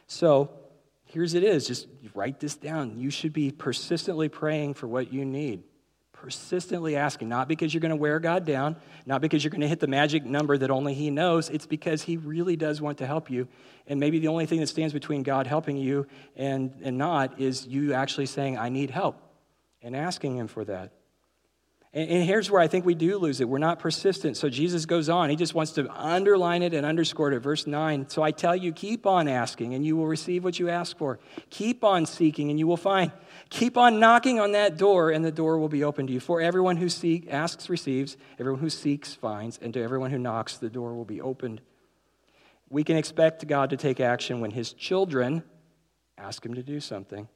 So 0.07 0.51
here's 1.05 1.33
it 1.33 1.43
is 1.43 1.65
just 1.65 1.87
write 2.13 2.39
this 2.39 2.55
down. 2.55 2.97
You 2.97 3.09
should 3.09 3.33
be 3.33 3.51
persistently 3.51 4.29
praying 4.29 4.75
for 4.75 4.87
what 4.87 5.11
you 5.11 5.25
need. 5.25 5.63
Persistently 6.13 6.95
asking, 6.95 7.27
not 7.27 7.47
because 7.47 7.73
you're 7.73 7.81
going 7.81 7.89
to 7.89 7.95
wear 7.95 8.19
God 8.19 8.45
down, 8.45 8.77
not 9.05 9.21
because 9.21 9.43
you're 9.43 9.51
going 9.51 9.61
to 9.61 9.67
hit 9.67 9.79
the 9.79 9.87
magic 9.87 10.25
number 10.25 10.57
that 10.57 10.69
only 10.71 10.93
He 10.93 11.09
knows. 11.09 11.49
It's 11.49 11.65
because 11.65 12.03
He 12.03 12.17
really 12.17 12.55
does 12.55 12.81
want 12.81 12.99
to 12.99 13.07
help 13.07 13.31
you. 13.31 13.47
And 13.87 13.99
maybe 13.99 14.19
the 14.19 14.27
only 14.27 14.45
thing 14.45 14.59
that 14.59 14.67
stands 14.67 14.93
between 14.93 15.23
God 15.23 15.47
helping 15.47 15.75
you 15.75 16.05
and, 16.35 16.71
and 16.83 16.97
not 16.99 17.41
is 17.41 17.65
you 17.65 17.93
actually 17.93 18.27
saying, 18.27 18.57
I 18.59 18.69
need 18.69 18.91
help 18.91 19.24
and 19.85 19.95
asking 19.95 20.35
Him 20.35 20.47
for 20.47 20.65
that. 20.65 20.91
And, 21.93 22.09
and 22.09 22.23
here's 22.23 22.49
where 22.49 22.59
I 22.59 22.67
think 22.67 22.85
we 22.85 22.95
do 22.95 23.17
lose 23.19 23.39
it. 23.39 23.47
We're 23.47 23.59
not 23.59 23.77
persistent. 23.77 24.35
So 24.35 24.49
Jesus 24.49 24.87
goes 24.87 25.09
on. 25.09 25.29
He 25.29 25.35
just 25.35 25.53
wants 25.53 25.73
to 25.73 25.87
underline 25.89 26.63
it 26.63 26.73
and 26.73 26.85
underscore 26.85 27.31
it. 27.31 27.39
Verse 27.39 27.67
9. 27.67 28.09
So 28.09 28.23
I 28.23 28.31
tell 28.31 28.55
you, 28.55 28.73
keep 28.73 29.05
on 29.05 29.27
asking, 29.27 29.75
and 29.75 29.85
you 29.85 29.95
will 29.95 30.07
receive 30.07 30.43
what 30.43 30.59
you 30.59 30.69
ask 30.69 30.97
for. 30.97 31.19
Keep 31.51 31.83
on 31.83 32.07
seeking, 32.07 32.49
and 32.49 32.59
you 32.59 32.65
will 32.65 32.77
find. 32.77 33.11
Keep 33.49 33.77
on 33.77 33.99
knocking 33.99 34.39
on 34.39 34.53
that 34.53 34.75
door, 34.75 35.11
and 35.11 35.23
the 35.23 35.31
door 35.31 35.59
will 35.59 35.69
be 35.69 35.83
open 35.83 36.07
to 36.07 36.13
you. 36.13 36.19
For 36.19 36.41
everyone 36.41 36.77
who 36.77 36.89
seek, 36.89 37.31
asks 37.31 37.69
receives, 37.69 38.17
everyone 38.39 38.61
who 38.61 38.71
seeks 38.71 39.13
finds, 39.13 39.59
and 39.59 39.71
to 39.75 39.81
everyone 39.81 40.09
who 40.09 40.17
knocks, 40.17 40.57
the 40.57 40.69
door 40.69 40.95
will 40.95 41.05
be 41.05 41.21
opened. 41.21 41.61
We 42.69 42.83
can 42.83 42.97
expect 42.97 43.47
God 43.47 43.69
to 43.69 43.77
take 43.77 43.99
action 43.99 44.41
when 44.41 44.49
His 44.49 44.73
children 44.73 45.43
ask 46.17 46.43
Him 46.43 46.55
to 46.55 46.63
do 46.63 46.79
something 46.79 47.29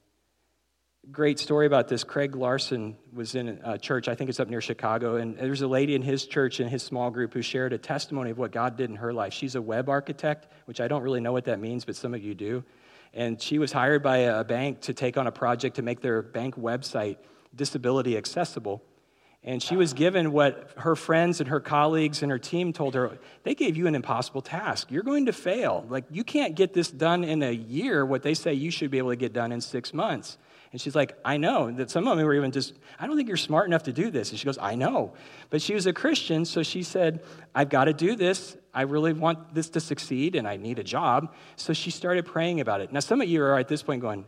great 1.12 1.39
story 1.39 1.65
about 1.65 1.88
this. 1.88 2.04
Craig 2.04 2.36
Larson 2.36 2.95
was 3.13 3.36
in 3.36 3.60
a 3.63 3.78
church, 3.78 4.08
I 4.08 4.15
think 4.15 4.30
it's 4.30 4.39
up 4.39 4.50
near 4.50 4.62
Chicago, 4.62 5.15
and 5.15 5.38
there's 5.38 5.62
a 5.62 5.67
lady 5.67 5.95
in 5.95 6.02
his 6.02 6.26
church, 6.26 6.60
in 6.60 6.67
his 6.67 6.84
small 6.84 7.10
group, 7.10 7.34
who 7.34 7.41
shared 7.41 7.74
a 7.74 7.78
testimony 7.78 8.32
of 8.32 8.38
what 8.38 8.52
God 8.52 8.78
did 8.78 8.89
in 8.89 8.95
her 8.98 9.13
life. 9.13 9.34
She's 9.34 9.56
a 9.56 9.62
web 9.62 9.89
architect, 9.89 10.48
which 10.65 10.82
I 10.82 10.88
don't 10.88 11.02
really 11.02 11.22
know 11.22 11.32
what 11.32 11.45
that 11.45 11.60
means, 11.60 11.86
but 11.86 11.95
some 11.95 12.13
of 12.13 12.24
you 12.24 12.36
do. 12.36 12.63
And 13.13 13.41
she 13.41 13.58
was 13.58 13.72
hired 13.72 14.04
by 14.04 14.17
a 14.17 14.43
bank 14.43 14.82
to 14.82 14.93
take 14.93 15.17
on 15.17 15.26
a 15.26 15.32
project 15.32 15.78
to 15.78 15.82
make 15.82 16.02
their 16.02 16.22
bank 16.22 16.56
website 16.56 17.17
disability 17.56 18.15
accessible. 18.17 18.84
And 19.41 19.63
she 19.63 19.78
was 19.78 19.93
given 19.93 20.32
what 20.34 20.72
her 20.78 20.95
friends 20.95 21.39
and 21.39 21.50
her 21.50 21.62
colleagues 21.62 22.22
and 22.22 22.32
her 22.32 22.38
team 22.38 22.74
told 22.74 22.93
her 22.93 23.17
they 23.43 23.56
gave 23.56 23.78
you 23.78 23.88
an 23.88 23.95
impossible 23.95 24.41
task. 24.41 24.91
You're 24.91 25.04
going 25.04 25.28
to 25.28 25.34
fail. 25.34 25.86
Like, 25.89 26.04
you 26.12 26.26
can't 26.26 26.56
get 26.56 26.74
this 26.74 26.91
done 26.91 27.24
in 27.24 27.41
a 27.41 27.52
year, 27.52 28.06
what 28.06 28.22
they 28.22 28.34
say 28.34 28.54
you 28.54 28.69
should 28.69 28.91
be 28.91 28.98
able 28.98 29.12
to 29.12 29.15
get 29.15 29.32
done 29.32 29.52
in 29.52 29.62
six 29.62 29.93
months. 29.93 30.38
And 30.71 30.79
she's 30.79 30.95
like, 30.95 31.17
I 31.25 31.38
know 31.38 31.71
that 31.71 31.89
some 31.89 32.08
of 32.08 32.17
them 32.17 32.25
were 32.25 32.36
even 32.36 32.51
just, 32.51 32.75
I 32.99 33.08
don't 33.08 33.15
think 33.17 33.27
you're 33.27 33.38
smart 33.38 33.67
enough 33.67 33.84
to 33.84 33.93
do 33.93 34.12
this. 34.12 34.29
And 34.29 34.39
she 34.39 34.45
goes, 34.45 34.60
I 34.60 34.75
know. 34.75 35.13
But 35.49 35.62
she 35.62 35.73
was 35.73 35.88
a 35.88 35.93
Christian, 35.93 36.45
so 36.45 36.62
she 36.62 36.84
said, 36.84 37.23
I've 37.55 37.69
got 37.69 37.86
to 37.86 37.93
do 37.93 38.15
this. 38.15 38.55
I 38.71 38.84
really 38.84 39.13
want 39.13 39.55
this 39.55 39.69
to 39.69 39.79
succeed, 39.79 40.36
and 40.36 40.47
I 40.47 40.58
need 40.58 40.77
a 40.77 40.84
job. 40.84 41.34
So 41.55 41.73
she 41.73 41.89
started 41.89 42.25
praying 42.25 42.60
about 42.60 42.82
it. 42.82 42.91
Now, 42.91 42.99
some 42.99 43.19
of 43.19 43.27
you 43.27 43.41
are 43.41 43.58
at 43.58 43.67
this 43.67 43.82
point 43.82 44.01
going, 44.01 44.25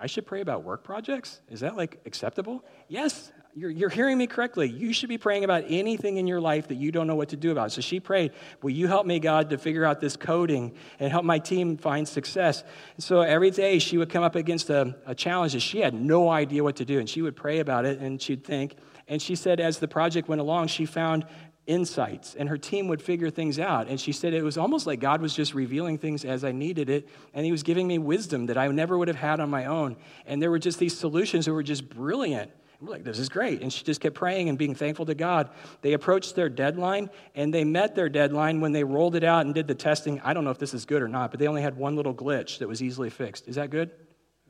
I 0.00 0.06
should 0.06 0.26
pray 0.26 0.40
about 0.40 0.64
work 0.64 0.84
projects? 0.84 1.40
Is 1.48 1.60
that 1.60 1.76
like 1.76 2.00
acceptable? 2.06 2.64
Yes, 2.88 3.32
you're, 3.58 3.70
you're 3.70 3.90
hearing 3.90 4.16
me 4.16 4.28
correctly. 4.28 4.68
You 4.68 4.92
should 4.92 5.08
be 5.08 5.18
praying 5.18 5.42
about 5.42 5.64
anything 5.66 6.16
in 6.16 6.28
your 6.28 6.40
life 6.40 6.68
that 6.68 6.76
you 6.76 6.92
don't 6.92 7.08
know 7.08 7.16
what 7.16 7.30
to 7.30 7.36
do 7.36 7.50
about. 7.50 7.72
So 7.72 7.80
she 7.80 7.98
prayed, 7.98 8.30
Will 8.62 8.70
you 8.70 8.86
help 8.86 9.04
me, 9.04 9.18
God, 9.18 9.50
to 9.50 9.58
figure 9.58 9.84
out 9.84 10.00
this 10.00 10.16
coding 10.16 10.74
and 11.00 11.10
help 11.10 11.24
my 11.24 11.40
team 11.40 11.76
find 11.76 12.06
success? 12.06 12.62
And 12.94 13.02
so 13.02 13.20
every 13.20 13.50
day 13.50 13.80
she 13.80 13.98
would 13.98 14.10
come 14.10 14.22
up 14.22 14.36
against 14.36 14.70
a, 14.70 14.94
a 15.06 15.14
challenge 15.14 15.54
that 15.54 15.60
she 15.60 15.80
had 15.80 15.92
no 15.92 16.28
idea 16.30 16.62
what 16.62 16.76
to 16.76 16.84
do. 16.84 17.00
And 17.00 17.10
she 17.10 17.20
would 17.20 17.34
pray 17.34 17.58
about 17.58 17.84
it 17.84 17.98
and 17.98 18.22
she'd 18.22 18.44
think. 18.44 18.76
And 19.08 19.20
she 19.20 19.34
said, 19.34 19.58
as 19.58 19.78
the 19.78 19.88
project 19.88 20.28
went 20.28 20.40
along, 20.40 20.68
she 20.68 20.86
found 20.86 21.26
insights 21.66 22.36
and 22.36 22.48
her 22.48 22.56
team 22.56 22.86
would 22.88 23.02
figure 23.02 23.28
things 23.28 23.58
out 23.58 23.88
and 23.88 24.00
she 24.00 24.10
said 24.10 24.32
it 24.32 24.42
was 24.42 24.56
almost 24.56 24.86
like 24.86 25.00
god 25.00 25.20
was 25.20 25.34
just 25.34 25.52
revealing 25.52 25.98
things 25.98 26.24
as 26.24 26.42
i 26.42 26.50
needed 26.50 26.88
it 26.88 27.06
and 27.34 27.44
he 27.44 27.52
was 27.52 27.62
giving 27.62 27.86
me 27.86 27.98
wisdom 27.98 28.46
that 28.46 28.56
i 28.56 28.66
never 28.68 28.96
would 28.96 29.06
have 29.06 29.18
had 29.18 29.38
on 29.38 29.50
my 29.50 29.66
own 29.66 29.94
and 30.24 30.40
there 30.40 30.50
were 30.50 30.58
just 30.58 30.78
these 30.78 30.96
solutions 30.96 31.44
that 31.44 31.52
were 31.52 31.62
just 31.62 31.86
brilliant 31.90 32.50
we're 32.80 32.92
like, 32.92 33.02
this 33.02 33.18
is 33.18 33.28
great. 33.28 33.60
And 33.60 33.72
she 33.72 33.82
just 33.82 34.00
kept 34.00 34.14
praying 34.14 34.48
and 34.48 34.56
being 34.56 34.74
thankful 34.74 35.06
to 35.06 35.14
God. 35.14 35.50
They 35.82 35.94
approached 35.94 36.36
their 36.36 36.48
deadline 36.48 37.10
and 37.34 37.52
they 37.52 37.64
met 37.64 37.96
their 37.96 38.08
deadline 38.08 38.60
when 38.60 38.70
they 38.70 38.84
rolled 38.84 39.16
it 39.16 39.24
out 39.24 39.46
and 39.46 39.54
did 39.54 39.66
the 39.66 39.74
testing. 39.74 40.20
I 40.20 40.32
don't 40.32 40.44
know 40.44 40.50
if 40.50 40.58
this 40.58 40.74
is 40.74 40.84
good 40.84 41.02
or 41.02 41.08
not, 41.08 41.32
but 41.32 41.40
they 41.40 41.48
only 41.48 41.62
had 41.62 41.76
one 41.76 41.96
little 41.96 42.14
glitch 42.14 42.58
that 42.58 42.68
was 42.68 42.80
easily 42.80 43.10
fixed. 43.10 43.48
Is 43.48 43.56
that 43.56 43.70
good? 43.70 43.90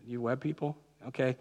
You 0.04 0.20
web 0.20 0.40
people? 0.40 0.76
Okay. 1.08 1.36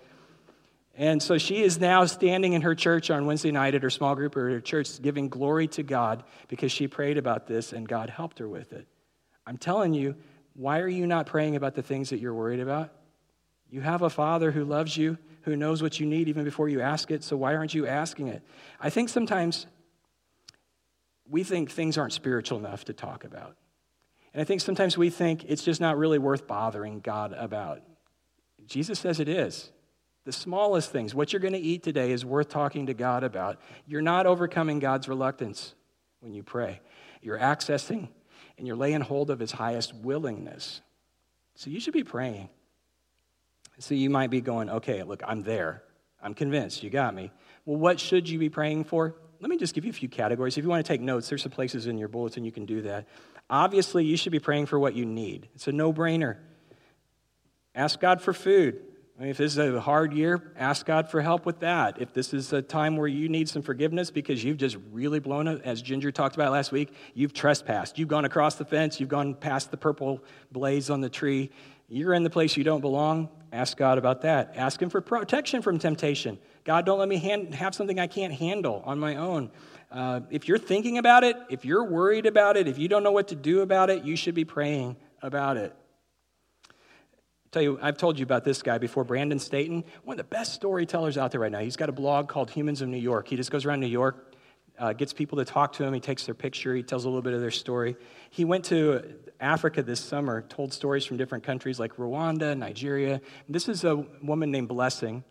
And 0.95 1.21
so 1.21 1.37
she 1.37 1.61
is 1.61 1.79
now 1.79 2.05
standing 2.05 2.53
in 2.53 2.61
her 2.61 2.73
church 2.73 3.11
on 3.11 3.25
Wednesday 3.25 3.51
night 3.51 3.75
at 3.75 3.83
her 3.83 3.89
small 3.89 4.15
group 4.15 4.35
or 4.37 4.49
her 4.49 4.61
church 4.61 5.01
giving 5.01 5.27
glory 5.27 5.67
to 5.69 5.83
God 5.83 6.23
because 6.47 6.71
she 6.71 6.87
prayed 6.87 7.17
about 7.17 7.47
this 7.47 7.73
and 7.73 7.87
God 7.87 8.09
helped 8.09 8.39
her 8.39 8.47
with 8.47 8.71
it. 8.71 8.87
I'm 9.45 9.57
telling 9.57 9.93
you, 9.93 10.15
Why 10.55 10.79
are 10.79 10.87
you 10.87 11.05
not 11.05 11.27
praying 11.27 11.57
about 11.57 11.75
the 11.75 11.83
things 11.83 12.09
that 12.09 12.19
you're 12.19 12.33
worried 12.33 12.61
about? 12.61 12.93
You 13.69 13.81
have 13.81 14.01
a 14.01 14.09
father 14.09 14.51
who 14.51 14.63
loves 14.63 14.95
you, 14.95 15.17
who 15.47 15.55
knows 15.55 15.81
what 15.81 15.97
you 15.97 16.05
need 16.05 16.27
even 16.27 16.43
before 16.43 16.67
you 16.67 16.81
ask 16.81 17.09
it, 17.09 17.23
so 17.23 17.37
why 17.37 17.55
aren't 17.55 17.73
you 17.73 17.87
asking 17.87 18.27
it? 18.27 18.43
I 18.81 18.89
think 18.89 19.07
sometimes 19.07 19.65
we 21.29 21.45
think 21.45 21.71
things 21.71 21.97
aren't 21.97 22.11
spiritual 22.11 22.59
enough 22.59 22.83
to 22.85 22.93
talk 22.93 23.23
about. 23.23 23.55
And 24.33 24.41
I 24.41 24.43
think 24.43 24.59
sometimes 24.59 24.97
we 24.97 25.09
think 25.09 25.45
it's 25.45 25.63
just 25.63 25.79
not 25.79 25.97
really 25.97 26.19
worth 26.19 26.47
bothering 26.47 26.99
God 26.99 27.31
about. 27.31 27.81
Jesus 28.65 28.99
says 28.99 29.21
it 29.21 29.29
is. 29.29 29.71
The 30.25 30.33
smallest 30.33 30.91
things, 30.91 31.15
what 31.15 31.31
you're 31.31 31.39
going 31.39 31.53
to 31.53 31.59
eat 31.59 31.81
today, 31.81 32.11
is 32.11 32.25
worth 32.25 32.49
talking 32.49 32.87
to 32.87 32.93
God 32.93 33.23
about. 33.23 33.61
You're 33.85 34.01
not 34.01 34.25
overcoming 34.25 34.79
God's 34.79 35.07
reluctance 35.07 35.75
when 36.19 36.33
you 36.33 36.43
pray. 36.43 36.81
You're 37.21 37.39
accessing 37.39 38.09
and 38.57 38.67
you're 38.67 38.75
laying 38.75 38.99
hold 38.99 39.29
of 39.29 39.39
his 39.39 39.53
highest 39.53 39.95
willingness. 39.95 40.81
So 41.55 41.69
you 41.69 41.79
should 41.79 41.93
be 41.93 42.03
praying. 42.03 42.49
So 43.79 43.93
you 43.93 44.09
might 44.09 44.29
be 44.29 44.41
going, 44.41 44.69
okay, 44.69 45.03
look, 45.03 45.21
I'm 45.25 45.43
there. 45.43 45.83
I'm 46.21 46.33
convinced. 46.33 46.83
You 46.83 46.89
got 46.89 47.13
me. 47.13 47.31
Well, 47.65 47.77
what 47.77 47.99
should 47.99 48.27
you 48.27 48.39
be 48.39 48.49
praying 48.49 48.85
for? 48.85 49.15
Let 49.39 49.49
me 49.49 49.57
just 49.57 49.75
give 49.75 49.85
you 49.85 49.91
a 49.91 49.93
few 49.93 50.09
categories. 50.09 50.57
If 50.57 50.63
you 50.63 50.69
want 50.69 50.83
to 50.85 50.91
take 50.91 51.01
notes, 51.01 51.29
there's 51.29 51.43
some 51.43 51.51
places 51.51 51.85
in 51.85 51.97
your 51.97 52.07
bulletin 52.07 52.43
you 52.43 52.51
can 52.51 52.65
do 52.65 52.81
that. 52.83 53.07
Obviously, 53.49 54.03
you 54.03 54.17
should 54.17 54.31
be 54.31 54.39
praying 54.39 54.65
for 54.65 54.79
what 54.79 54.95
you 54.95 55.05
need. 55.05 55.47
It's 55.53 55.67
a 55.67 55.71
no 55.71 55.93
brainer. 55.93 56.37
Ask 57.75 57.99
God 57.99 58.21
for 58.21 58.33
food. 58.33 58.81
I 59.17 59.21
mean, 59.21 59.29
if 59.29 59.37
this 59.37 59.53
is 59.53 59.57
a 59.57 59.79
hard 59.79 60.13
year, 60.13 60.53
ask 60.57 60.85
God 60.85 61.09
for 61.09 61.21
help 61.21 61.45
with 61.45 61.59
that. 61.61 61.99
If 61.99 62.13
this 62.13 62.35
is 62.35 62.53
a 62.53 62.61
time 62.61 62.97
where 62.97 63.07
you 63.07 63.29
need 63.29 63.49
some 63.49 63.63
forgiveness 63.63 64.11
because 64.11 64.43
you've 64.43 64.57
just 64.57 64.77
really 64.91 65.19
blown 65.19 65.47
it, 65.47 65.61
as 65.63 65.81
Ginger 65.81 66.11
talked 66.11 66.35
about 66.35 66.51
last 66.51 66.71
week, 66.71 66.93
you've 67.15 67.33
trespassed. 67.33 67.97
You've 67.97 68.09
gone 68.09 68.25
across 68.25 68.55
the 68.55 68.65
fence, 68.65 68.99
you've 68.99 69.09
gone 69.09 69.33
past 69.33 69.71
the 69.71 69.77
purple 69.77 70.23
blaze 70.51 70.91
on 70.91 71.01
the 71.01 71.09
tree, 71.09 71.49
you're 71.87 72.13
in 72.13 72.21
the 72.21 72.29
place 72.29 72.57
you 72.57 72.63
don't 72.63 72.81
belong, 72.81 73.29
ask 73.51 73.77
God 73.77 73.97
about 73.97 74.21
that. 74.21 74.53
Ask 74.55 74.81
Him 74.81 74.89
for 74.89 75.01
protection 75.01 75.61
from 75.61 75.79
temptation. 75.79 76.37
God, 76.63 76.85
don't 76.85 76.99
let 76.99 77.07
me 77.07 77.17
hand, 77.17 77.55
have 77.55 77.73
something 77.73 77.99
I 77.99 78.07
can't 78.07 78.33
handle 78.33 78.83
on 78.85 78.99
my 78.99 79.15
own. 79.15 79.51
Uh, 79.91 80.21
if 80.29 80.47
you're 80.47 80.57
thinking 80.57 80.97
about 80.97 81.23
it, 81.23 81.37
if 81.49 81.63
you're 81.63 81.83
worried 81.83 82.25
about 82.25 82.57
it, 82.57 82.67
if 82.67 82.77
you 82.77 82.87
don't 82.87 83.03
know 83.03 83.11
what 83.11 83.29
to 83.29 83.35
do 83.35 83.61
about 83.61 83.89
it, 83.89 84.03
you 84.03 84.15
should 84.15 84.35
be 84.35 84.43
praying 84.43 84.97
about 85.21 85.57
it. 85.57 85.73
I'll 86.69 87.51
tell 87.51 87.61
you, 87.61 87.79
I've 87.81 87.97
told 87.97 88.19
you 88.19 88.23
about 88.23 88.43
this 88.43 88.61
guy 88.61 88.77
before, 88.77 89.05
Brandon 89.05 89.39
Stanton, 89.39 89.85
one 90.03 90.15
of 90.15 90.17
the 90.17 90.35
best 90.35 90.53
storytellers 90.53 91.17
out 91.17 91.31
there 91.31 91.39
right 91.39 91.51
now. 91.51 91.59
He's 91.59 91.77
got 91.77 91.87
a 91.87 91.93
blog 91.93 92.27
called 92.27 92.51
Humans 92.51 92.81
of 92.81 92.89
New 92.89 92.97
York. 92.97 93.29
He 93.29 93.37
just 93.37 93.49
goes 93.49 93.65
around 93.65 93.79
New 93.79 93.87
York, 93.87 94.35
uh, 94.79 94.93
gets 94.93 95.13
people 95.13 95.37
to 95.39 95.45
talk 95.45 95.73
to 95.73 95.83
him. 95.83 95.93
He 95.93 95.99
takes 95.99 96.25
their 96.25 96.35
picture. 96.35 96.75
He 96.75 96.83
tells 96.83 97.05
a 97.05 97.09
little 97.09 97.21
bit 97.21 97.33
of 97.33 97.41
their 97.41 97.51
story. 97.51 97.95
He 98.29 98.45
went 98.45 98.65
to 98.65 99.15
Africa 99.39 99.81
this 99.81 99.99
summer, 99.99 100.41
told 100.43 100.73
stories 100.73 101.05
from 101.05 101.17
different 101.17 101.43
countries 101.43 101.79
like 101.79 101.95
Rwanda, 101.97 102.57
Nigeria. 102.57 103.21
This 103.49 103.67
is 103.67 103.83
a 103.83 103.95
woman 104.21 104.51
named 104.51 104.67
Blessing, 104.67 105.23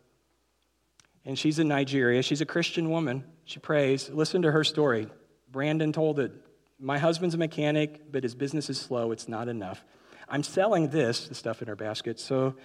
and 1.24 1.38
she's 1.38 1.58
in 1.58 1.68
Nigeria. 1.68 2.22
She's 2.22 2.40
a 2.40 2.46
Christian 2.46 2.90
woman. 2.90 3.24
She 3.44 3.58
prays. 3.58 4.10
Listen 4.10 4.42
to 4.42 4.52
her 4.52 4.64
story. 4.64 5.08
Brandon 5.50 5.92
told 5.92 6.18
it. 6.18 6.32
My 6.78 6.98
husband's 6.98 7.34
a 7.34 7.38
mechanic, 7.38 8.12
but 8.12 8.22
his 8.22 8.34
business 8.34 8.68
is 8.68 8.78
slow. 8.78 9.12
It's 9.12 9.28
not 9.28 9.48
enough. 9.48 9.82
I'm 10.28 10.42
selling 10.42 10.88
this, 10.88 11.28
the 11.28 11.34
stuff 11.34 11.62
in 11.62 11.68
her 11.68 11.76
basket, 11.76 12.20
so 12.20 12.56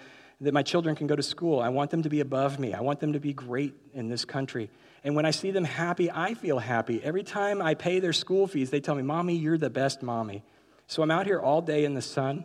that 0.41 0.53
my 0.53 0.63
children 0.63 0.95
can 0.95 1.07
go 1.07 1.15
to 1.15 1.23
school. 1.23 1.59
I 1.59 1.69
want 1.69 1.91
them 1.91 2.01
to 2.03 2.09
be 2.09 2.19
above 2.19 2.59
me. 2.59 2.73
I 2.73 2.81
want 2.81 2.99
them 2.99 3.13
to 3.13 3.19
be 3.19 3.31
great 3.31 3.75
in 3.93 4.09
this 4.09 4.25
country. 4.25 4.69
And 5.03 5.15
when 5.15 5.25
I 5.25 5.31
see 5.31 5.51
them 5.51 5.63
happy, 5.63 6.11
I 6.11 6.35
feel 6.35 6.59
happy. 6.59 7.01
Every 7.03 7.23
time 7.23 7.61
I 7.61 7.73
pay 7.73 7.99
their 7.99 8.13
school 8.13 8.47
fees, 8.47 8.69
they 8.69 8.79
tell 8.79 8.95
me, 8.95 9.01
Mommy, 9.01 9.35
you're 9.35 9.57
the 9.57 9.69
best 9.69 10.03
mommy. 10.03 10.43
So 10.87 11.01
I'm 11.01 11.11
out 11.11 11.25
here 11.25 11.39
all 11.39 11.61
day 11.61 11.85
in 11.85 11.93
the 11.93 12.01
sun, 12.01 12.43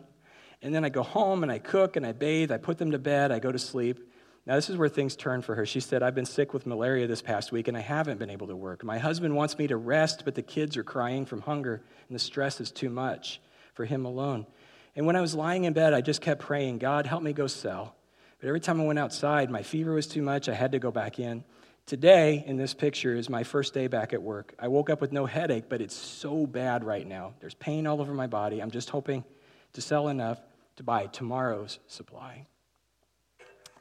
and 0.61 0.73
then 0.73 0.83
I 0.83 0.89
go 0.89 1.03
home 1.03 1.43
and 1.43 1.51
I 1.51 1.59
cook 1.59 1.95
and 1.95 2.05
I 2.05 2.13
bathe, 2.13 2.51
I 2.51 2.57
put 2.57 2.77
them 2.77 2.91
to 2.91 2.99
bed, 2.99 3.31
I 3.31 3.39
go 3.39 3.51
to 3.51 3.59
sleep. 3.59 4.11
Now, 4.47 4.55
this 4.55 4.69
is 4.69 4.77
where 4.77 4.87
things 4.87 5.17
turn 5.17 5.41
for 5.41 5.55
her. 5.55 5.65
She 5.65 5.81
said, 5.81 6.01
I've 6.01 6.15
been 6.15 6.25
sick 6.25 6.53
with 6.53 6.65
malaria 6.65 7.05
this 7.05 7.21
past 7.21 7.51
week 7.51 7.67
and 7.67 7.75
I 7.75 7.81
haven't 7.81 8.17
been 8.17 8.29
able 8.29 8.47
to 8.47 8.55
work. 8.55 8.81
My 8.81 8.97
husband 8.97 9.35
wants 9.35 9.57
me 9.57 9.67
to 9.67 9.75
rest, 9.75 10.23
but 10.23 10.35
the 10.35 10.41
kids 10.41 10.77
are 10.77 10.85
crying 10.85 11.25
from 11.25 11.41
hunger 11.41 11.81
and 12.07 12.15
the 12.15 12.19
stress 12.19 12.61
is 12.61 12.71
too 12.71 12.89
much 12.89 13.41
for 13.73 13.83
him 13.83 14.05
alone. 14.05 14.47
And 14.95 15.05
when 15.05 15.17
I 15.17 15.21
was 15.21 15.35
lying 15.35 15.65
in 15.65 15.73
bed, 15.73 15.93
I 15.93 15.99
just 15.99 16.21
kept 16.21 16.41
praying, 16.41 16.77
God, 16.77 17.05
help 17.05 17.23
me 17.23 17.33
go 17.33 17.47
sell. 17.47 17.95
But 18.39 18.47
every 18.47 18.61
time 18.61 18.79
I 18.79 18.85
went 18.85 18.99
outside, 18.99 19.51
my 19.51 19.63
fever 19.63 19.93
was 19.93 20.07
too 20.07 20.21
much. 20.21 20.47
I 20.47 20.53
had 20.53 20.71
to 20.71 20.79
go 20.79 20.91
back 20.91 21.19
in. 21.19 21.43
Today, 21.87 22.43
in 22.45 22.57
this 22.57 22.73
picture, 22.73 23.15
is 23.15 23.29
my 23.29 23.45
first 23.45 23.73
day 23.73 23.87
back 23.87 24.11
at 24.11 24.21
work. 24.21 24.53
I 24.59 24.67
woke 24.67 24.89
up 24.89 24.99
with 24.99 25.13
no 25.13 25.25
headache, 25.25 25.69
but 25.69 25.79
it's 25.79 25.95
so 25.95 26.45
bad 26.45 26.83
right 26.83 27.07
now. 27.07 27.33
There's 27.39 27.53
pain 27.53 27.87
all 27.87 28.01
over 28.01 28.13
my 28.13 28.27
body. 28.27 28.61
I'm 28.61 28.71
just 28.71 28.89
hoping 28.89 29.23
to 29.71 29.79
sell 29.79 30.09
enough 30.09 30.37
to 30.75 30.83
buy 30.83 31.05
tomorrow's 31.05 31.79
supply. 31.87 32.45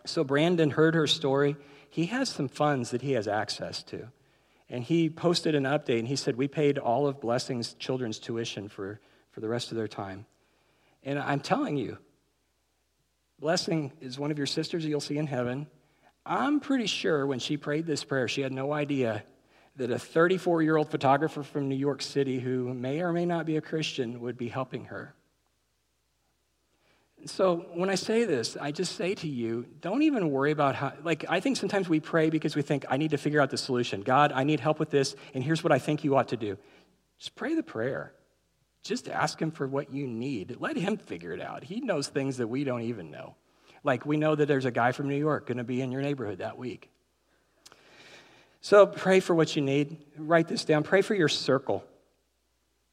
So, 0.04 0.22
Brandon 0.22 0.70
heard 0.70 0.94
her 0.94 1.08
story. 1.08 1.56
He 1.90 2.06
has 2.06 2.28
some 2.28 2.46
funds 2.46 2.90
that 2.90 3.02
he 3.02 3.12
has 3.12 3.26
access 3.26 3.82
to. 3.84 4.06
And 4.70 4.84
he 4.84 5.10
posted 5.10 5.56
an 5.56 5.64
update 5.64 5.98
and 5.98 6.06
he 6.06 6.14
said, 6.14 6.36
We 6.36 6.46
paid 6.46 6.78
all 6.78 7.08
of 7.08 7.20
Blessing's 7.20 7.74
children's 7.74 8.20
tuition 8.20 8.68
for, 8.68 9.00
for 9.32 9.40
the 9.40 9.48
rest 9.48 9.72
of 9.72 9.76
their 9.76 9.88
time. 9.88 10.26
And 11.02 11.18
I'm 11.18 11.40
telling 11.40 11.76
you, 11.76 11.98
Blessing 13.40 13.92
is 14.00 14.16
one 14.16 14.30
of 14.30 14.38
your 14.38 14.46
sisters 14.46 14.86
you'll 14.86 15.00
see 15.00 15.18
in 15.18 15.26
heaven. 15.26 15.66
I'm 16.26 16.58
pretty 16.60 16.86
sure 16.86 17.24
when 17.26 17.38
she 17.38 17.56
prayed 17.56 17.86
this 17.86 18.02
prayer, 18.02 18.26
she 18.26 18.40
had 18.40 18.52
no 18.52 18.72
idea 18.72 19.22
that 19.76 19.90
a 19.90 19.98
34 19.98 20.62
year 20.62 20.76
old 20.76 20.90
photographer 20.90 21.42
from 21.42 21.68
New 21.68 21.76
York 21.76 22.02
City 22.02 22.40
who 22.40 22.74
may 22.74 23.00
or 23.00 23.12
may 23.12 23.26
not 23.26 23.46
be 23.46 23.56
a 23.56 23.60
Christian 23.60 24.20
would 24.20 24.36
be 24.36 24.48
helping 24.48 24.86
her. 24.86 25.14
So 27.26 27.66
when 27.74 27.90
I 27.90 27.94
say 27.94 28.24
this, 28.24 28.56
I 28.60 28.72
just 28.72 28.96
say 28.96 29.14
to 29.16 29.28
you, 29.28 29.66
don't 29.80 30.02
even 30.02 30.30
worry 30.30 30.50
about 30.50 30.74
how, 30.74 30.92
like, 31.02 31.24
I 31.28 31.40
think 31.40 31.56
sometimes 31.56 31.88
we 31.88 31.98
pray 31.98 32.30
because 32.30 32.54
we 32.54 32.62
think, 32.62 32.84
I 32.88 32.96
need 32.98 33.10
to 33.10 33.18
figure 33.18 33.40
out 33.40 33.50
the 33.50 33.58
solution. 33.58 34.02
God, 34.02 34.32
I 34.32 34.44
need 34.44 34.60
help 34.60 34.78
with 34.78 34.90
this, 34.90 35.16
and 35.34 35.42
here's 35.42 35.64
what 35.64 35.72
I 35.72 35.78
think 35.78 36.04
you 36.04 36.16
ought 36.16 36.28
to 36.28 36.36
do. 36.36 36.56
Just 37.18 37.34
pray 37.34 37.54
the 37.54 37.62
prayer. 37.62 38.12
Just 38.82 39.08
ask 39.08 39.40
Him 39.40 39.50
for 39.50 39.66
what 39.66 39.92
you 39.92 40.06
need. 40.06 40.56
Let 40.60 40.76
Him 40.76 40.98
figure 40.98 41.32
it 41.32 41.40
out. 41.40 41.64
He 41.64 41.80
knows 41.80 42.06
things 42.06 42.36
that 42.36 42.46
we 42.46 42.62
don't 42.64 42.82
even 42.82 43.10
know. 43.10 43.34
Like 43.86 44.04
we 44.04 44.16
know 44.16 44.34
that 44.34 44.46
there's 44.46 44.64
a 44.64 44.70
guy 44.70 44.92
from 44.92 45.08
New 45.08 45.16
York 45.16 45.46
going 45.46 45.58
to 45.58 45.64
be 45.64 45.80
in 45.80 45.92
your 45.92 46.02
neighborhood 46.02 46.38
that 46.38 46.58
week. 46.58 46.90
So 48.60 48.84
pray 48.84 49.20
for 49.20 49.34
what 49.34 49.54
you 49.54 49.62
need. 49.62 49.96
Write 50.18 50.48
this 50.48 50.64
down. 50.64 50.82
Pray 50.82 51.02
for 51.02 51.14
your 51.14 51.28
circle. 51.28 51.84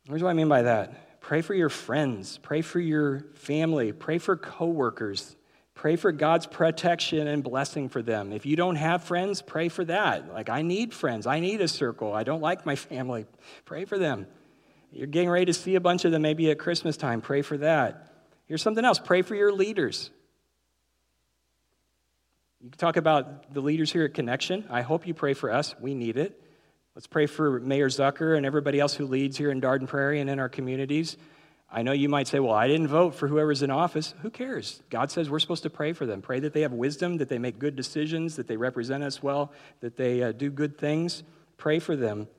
Here's 0.08 0.22
what 0.22 0.30
I 0.30 0.34
mean 0.34 0.50
by 0.50 0.62
that. 0.62 1.20
Pray 1.20 1.42
for 1.42 1.56
your 1.56 1.70
friends. 1.70 2.38
Pray 2.38 2.62
for 2.62 2.80
your 2.80 3.26
family. 3.34 3.92
Pray 3.92 4.20
for 4.20 4.38
coworkers. 4.38 5.36
Pray 5.74 5.96
for 5.96 6.12
God's 6.12 6.46
protection 6.46 7.28
and 7.28 7.44
blessing 7.44 7.90
for 7.90 8.04
them. 8.04 8.32
If 8.32 8.46
you 8.46 8.56
don't 8.56 8.76
have 8.76 9.04
friends, 9.04 9.42
pray 9.42 9.70
for 9.70 9.84
that. 9.86 10.32
Like, 10.32 10.50
I 10.50 10.62
need 10.62 10.94
friends. 10.94 11.26
I 11.26 11.40
need 11.40 11.62
a 11.62 11.68
circle. 11.68 12.14
I 12.14 12.24
don't 12.24 12.42
like 12.42 12.68
my 12.68 12.76
family. 12.76 13.26
Pray 13.66 13.86
for 13.86 13.98
them. 13.98 14.28
You're 14.92 15.08
getting 15.08 15.30
ready 15.30 15.46
to 15.46 15.54
see 15.54 15.74
a 15.74 15.82
bunch 15.82 16.06
of 16.06 16.12
them 16.12 16.22
maybe 16.22 16.52
at 16.52 16.60
Christmas 16.60 16.98
time. 16.98 17.22
Pray 17.22 17.42
for 17.42 17.58
that. 17.58 18.14
Here's 18.46 18.62
something 18.62 18.86
else 18.86 19.00
pray 19.00 19.24
for 19.24 19.34
your 19.34 19.52
leaders. 19.52 20.12
You 22.64 22.70
can 22.70 22.78
talk 22.78 22.96
about 22.96 23.54
the 23.54 23.60
leaders 23.60 23.92
here 23.92 24.06
at 24.06 24.14
Connection. 24.14 24.64
I 24.70 24.84
hope 24.84 25.06
you 25.06 25.14
pray 25.14 25.34
for 25.34 25.52
us. 25.52 25.76
We 25.82 25.94
need 25.94 26.16
it. 26.16 26.42
Let's 26.96 27.08
pray 27.08 27.26
for 27.26 27.60
Mayor 27.60 27.90
Zucker 27.90 28.38
and 28.38 28.46
everybody 28.46 28.80
else 28.80 28.94
who 28.94 29.06
leads 29.06 29.36
here 29.36 29.52
in 29.52 29.60
Dardenne 29.60 29.86
Prairie 29.86 30.22
and 30.22 30.30
in 30.30 30.40
our 30.40 30.48
communities. 30.48 31.18
I 31.70 31.82
know 31.82 31.92
you 31.92 32.08
might 32.08 32.30
say, 32.30 32.40
well, 32.40 32.54
I 32.54 32.70
didn't 32.70 32.88
vote 32.88 33.16
for 33.16 33.28
whoever's 33.28 33.64
in 33.64 33.70
office. 33.70 34.14
Who 34.22 34.30
cares? 34.30 34.82
God 34.90 35.12
says 35.12 35.30
we're 35.30 35.40
supposed 35.40 35.64
to 35.64 35.70
pray 35.70 35.92
for 35.92 36.06
them. 36.06 36.22
Pray 36.22 36.40
that 36.40 36.54
they 36.54 36.62
have 36.62 36.72
wisdom, 36.72 37.18
that 37.18 37.28
they 37.28 37.38
make 37.38 37.60
good 37.60 37.76
decisions, 37.76 38.38
that 38.38 38.48
they 38.48 38.56
represent 38.56 39.04
us 39.04 39.22
well, 39.22 39.52
that 39.82 39.98
they 39.98 40.24
uh, 40.24 40.32
do 40.32 40.50
good 40.50 40.78
things. 40.78 41.24
Pray 41.58 41.80
for 41.80 41.98
them. 41.98 42.30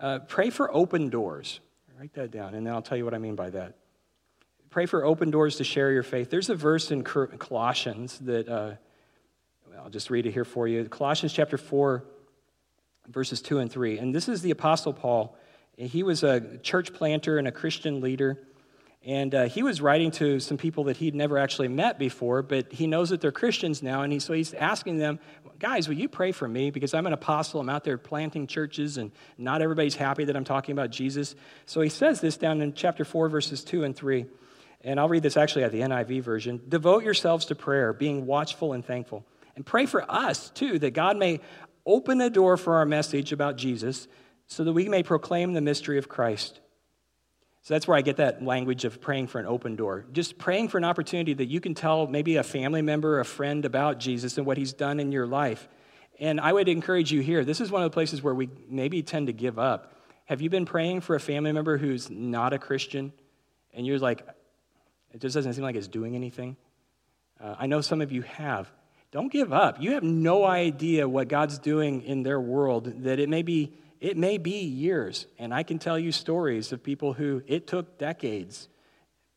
Uh, 0.00 0.20
pray 0.20 0.48
for 0.48 0.74
open 0.74 1.10
doors. 1.10 1.60
Write 2.00 2.14
that 2.14 2.30
down, 2.30 2.54
and 2.54 2.66
then 2.66 2.72
I'll 2.72 2.80
tell 2.80 2.96
you 2.96 3.04
what 3.04 3.12
I 3.12 3.18
mean 3.18 3.34
by 3.34 3.50
that. 3.50 3.74
Pray 4.70 4.86
for 4.86 5.04
open 5.04 5.30
doors 5.30 5.56
to 5.56 5.64
share 5.64 5.92
your 5.92 6.02
faith. 6.02 6.30
There's 6.30 6.48
a 6.48 6.54
verse 6.54 6.90
in 6.90 7.02
Colossians 7.02 8.18
that 8.20 8.48
uh, 8.48 8.72
I'll 9.86 9.92
just 9.92 10.10
read 10.10 10.26
it 10.26 10.32
here 10.32 10.44
for 10.44 10.66
you. 10.66 10.84
Colossians 10.86 11.32
chapter 11.32 11.56
4, 11.56 12.02
verses 13.06 13.40
2 13.40 13.60
and 13.60 13.70
3. 13.70 13.98
And 13.98 14.12
this 14.12 14.28
is 14.28 14.42
the 14.42 14.50
Apostle 14.50 14.92
Paul. 14.92 15.38
He 15.76 16.02
was 16.02 16.24
a 16.24 16.58
church 16.58 16.92
planter 16.92 17.38
and 17.38 17.46
a 17.46 17.52
Christian 17.52 18.00
leader. 18.00 18.36
And 19.04 19.32
uh, 19.32 19.44
he 19.44 19.62
was 19.62 19.80
writing 19.80 20.10
to 20.10 20.40
some 20.40 20.56
people 20.56 20.82
that 20.84 20.96
he'd 20.96 21.14
never 21.14 21.38
actually 21.38 21.68
met 21.68 22.00
before, 22.00 22.42
but 22.42 22.72
he 22.72 22.88
knows 22.88 23.10
that 23.10 23.20
they're 23.20 23.30
Christians 23.30 23.80
now. 23.80 24.02
And 24.02 24.12
he, 24.12 24.18
so 24.18 24.32
he's 24.32 24.54
asking 24.54 24.98
them, 24.98 25.20
guys, 25.60 25.86
will 25.86 25.94
you 25.94 26.08
pray 26.08 26.32
for 26.32 26.48
me? 26.48 26.72
Because 26.72 26.92
I'm 26.92 27.06
an 27.06 27.12
apostle. 27.12 27.60
I'm 27.60 27.68
out 27.68 27.84
there 27.84 27.96
planting 27.96 28.48
churches, 28.48 28.98
and 28.98 29.12
not 29.38 29.62
everybody's 29.62 29.94
happy 29.94 30.24
that 30.24 30.36
I'm 30.36 30.42
talking 30.42 30.72
about 30.72 30.90
Jesus. 30.90 31.36
So 31.64 31.80
he 31.80 31.90
says 31.90 32.20
this 32.20 32.36
down 32.36 32.60
in 32.60 32.74
chapter 32.74 33.04
4, 33.04 33.28
verses 33.28 33.62
2 33.62 33.84
and 33.84 33.94
3. 33.94 34.26
And 34.80 34.98
I'll 34.98 35.08
read 35.08 35.22
this 35.22 35.36
actually 35.36 35.62
at 35.62 35.70
the 35.70 35.82
NIV 35.82 36.22
version. 36.22 36.60
Devote 36.68 37.04
yourselves 37.04 37.46
to 37.46 37.54
prayer, 37.54 37.92
being 37.92 38.26
watchful 38.26 38.72
and 38.72 38.84
thankful. 38.84 39.24
And 39.56 39.66
pray 39.66 39.86
for 39.86 40.08
us, 40.10 40.50
too, 40.50 40.78
that 40.78 40.92
God 40.92 41.16
may 41.16 41.40
open 41.84 42.20
a 42.20 42.30
door 42.30 42.56
for 42.56 42.76
our 42.76 42.86
message 42.86 43.32
about 43.32 43.56
Jesus 43.56 44.06
so 44.46 44.64
that 44.64 44.72
we 44.72 44.88
may 44.88 45.02
proclaim 45.02 45.54
the 45.54 45.60
mystery 45.60 45.98
of 45.98 46.08
Christ. 46.08 46.60
So 47.62 47.74
that's 47.74 47.88
where 47.88 47.96
I 47.96 48.02
get 48.02 48.18
that 48.18 48.44
language 48.44 48.84
of 48.84 49.00
praying 49.00 49.26
for 49.26 49.40
an 49.40 49.46
open 49.46 49.74
door. 49.74 50.06
Just 50.12 50.38
praying 50.38 50.68
for 50.68 50.78
an 50.78 50.84
opportunity 50.84 51.34
that 51.34 51.46
you 51.46 51.60
can 51.60 51.74
tell 51.74 52.06
maybe 52.06 52.36
a 52.36 52.44
family 52.44 52.82
member, 52.82 53.18
a 53.18 53.24
friend 53.24 53.64
about 53.64 53.98
Jesus 53.98 54.38
and 54.38 54.46
what 54.46 54.56
he's 54.56 54.72
done 54.72 55.00
in 55.00 55.10
your 55.10 55.26
life. 55.26 55.68
And 56.20 56.40
I 56.40 56.52
would 56.52 56.68
encourage 56.68 57.10
you 57.10 57.22
here. 57.22 57.44
This 57.44 57.60
is 57.60 57.70
one 57.70 57.82
of 57.82 57.90
the 57.90 57.94
places 57.94 58.22
where 58.22 58.34
we 58.34 58.48
maybe 58.68 59.02
tend 59.02 59.26
to 59.26 59.32
give 59.32 59.58
up. 59.58 59.96
Have 60.26 60.42
you 60.42 60.50
been 60.50 60.64
praying 60.64 61.00
for 61.00 61.16
a 61.16 61.20
family 61.20 61.50
member 61.50 61.76
who's 61.76 62.08
not 62.08 62.52
a 62.52 62.58
Christian? 62.58 63.12
And 63.74 63.84
you're 63.84 63.98
like, 63.98 64.24
it 65.12 65.20
just 65.20 65.34
doesn't 65.34 65.54
seem 65.54 65.64
like 65.64 65.76
it's 65.76 65.88
doing 65.88 66.14
anything. 66.14 66.56
Uh, 67.40 67.56
I 67.58 67.66
know 67.66 67.80
some 67.80 68.00
of 68.00 68.12
you 68.12 68.22
have. 68.22 68.70
Don't 69.16 69.32
give 69.32 69.50
up. 69.50 69.80
You 69.80 69.92
have 69.92 70.02
no 70.02 70.44
idea 70.44 71.08
what 71.08 71.28
God's 71.28 71.58
doing 71.58 72.02
in 72.02 72.22
their 72.22 72.38
world, 72.38 73.04
that 73.04 73.18
it 73.18 73.30
may 73.30 73.40
be 73.40 73.72
it 73.98 74.14
may 74.14 74.36
be 74.36 74.58
years, 74.58 75.26
and 75.38 75.54
I 75.54 75.62
can 75.62 75.78
tell 75.78 75.98
you 75.98 76.12
stories 76.12 76.70
of 76.70 76.82
people 76.82 77.14
who 77.14 77.40
it 77.46 77.66
took 77.66 77.96
decades, 77.96 78.68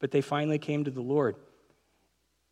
but 0.01 0.11
they 0.11 0.19
finally 0.19 0.57
came 0.59 0.83
to 0.83 0.91
the 0.91 0.99
Lord. 0.99 1.37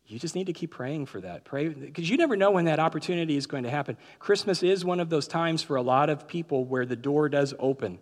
You 0.06 0.18
just 0.18 0.34
need 0.36 0.46
to 0.46 0.54
keep 0.54 0.70
praying 0.70 1.04
for 1.04 1.20
that. 1.20 1.44
Pray 1.44 1.68
because 1.68 2.08
you 2.08 2.16
never 2.16 2.34
know 2.34 2.50
when 2.50 2.64
that 2.64 2.80
opportunity 2.80 3.36
is 3.36 3.46
going 3.46 3.64
to 3.64 3.70
happen. 3.70 3.98
Christmas 4.18 4.62
is 4.62 4.82
one 4.82 4.98
of 4.98 5.10
those 5.10 5.28
times 5.28 5.62
for 5.62 5.76
a 5.76 5.82
lot 5.82 6.08
of 6.08 6.28
people 6.28 6.64
where 6.64 6.86
the 6.86 6.96
door 6.96 7.28
does 7.28 7.52
open. 7.58 7.98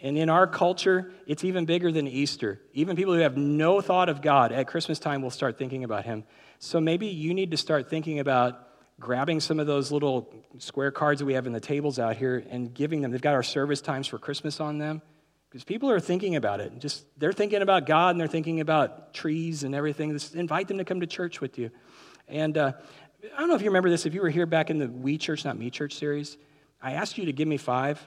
And 0.00 0.16
in 0.16 0.30
our 0.30 0.46
culture, 0.46 1.12
it's 1.26 1.44
even 1.44 1.64
bigger 1.64 1.90
than 1.90 2.06
Easter. 2.06 2.60
Even 2.72 2.96
people 2.96 3.14
who 3.14 3.20
have 3.20 3.36
no 3.36 3.80
thought 3.80 4.08
of 4.08 4.22
God 4.22 4.52
at 4.52 4.68
Christmas 4.68 4.98
time 4.98 5.22
will 5.22 5.30
start 5.30 5.58
thinking 5.58 5.82
about 5.82 6.04
Him. 6.04 6.24
So 6.60 6.80
maybe 6.80 7.06
you 7.06 7.34
need 7.34 7.50
to 7.50 7.56
start 7.56 7.90
thinking 7.90 8.20
about 8.20 8.68
grabbing 9.00 9.40
some 9.40 9.60
of 9.60 9.66
those 9.66 9.92
little 9.92 10.32
square 10.58 10.90
cards 10.90 11.20
that 11.20 11.26
we 11.26 11.34
have 11.34 11.46
in 11.46 11.52
the 11.52 11.60
tables 11.60 11.98
out 11.98 12.16
here 12.16 12.44
and 12.50 12.72
giving 12.74 13.00
them. 13.00 13.10
They've 13.10 13.20
got 13.20 13.34
our 13.34 13.42
service 13.42 13.80
times 13.80 14.06
for 14.06 14.18
Christmas 14.18 14.60
on 14.60 14.78
them 14.78 15.02
because 15.48 15.64
people 15.64 15.90
are 15.90 16.00
thinking 16.00 16.36
about 16.36 16.60
it. 16.60 16.78
Just 16.78 17.04
they're 17.18 17.32
thinking 17.32 17.62
about 17.62 17.86
God 17.86 18.10
and 18.10 18.20
they're 18.20 18.26
thinking 18.28 18.60
about 18.60 19.14
trees 19.14 19.64
and 19.64 19.74
everything. 19.74 20.12
Just 20.12 20.34
invite 20.34 20.68
them 20.68 20.78
to 20.78 20.84
come 20.84 21.00
to 21.00 21.06
church 21.06 21.40
with 21.40 21.58
you. 21.58 21.70
And 22.26 22.58
uh, 22.58 22.72
I 23.34 23.40
don't 23.40 23.48
know 23.48 23.54
if 23.54 23.62
you 23.62 23.70
remember 23.70 23.90
this. 23.90 24.04
If 24.04 24.14
you 24.14 24.22
were 24.22 24.30
here 24.30 24.46
back 24.46 24.70
in 24.70 24.78
the 24.78 24.88
We 24.88 25.16
Church, 25.18 25.44
not 25.44 25.58
Me 25.58 25.70
Church 25.70 25.94
series, 25.94 26.36
I 26.82 26.92
asked 26.92 27.18
you 27.18 27.26
to 27.26 27.32
give 27.32 27.48
me 27.48 27.56
five. 27.56 28.06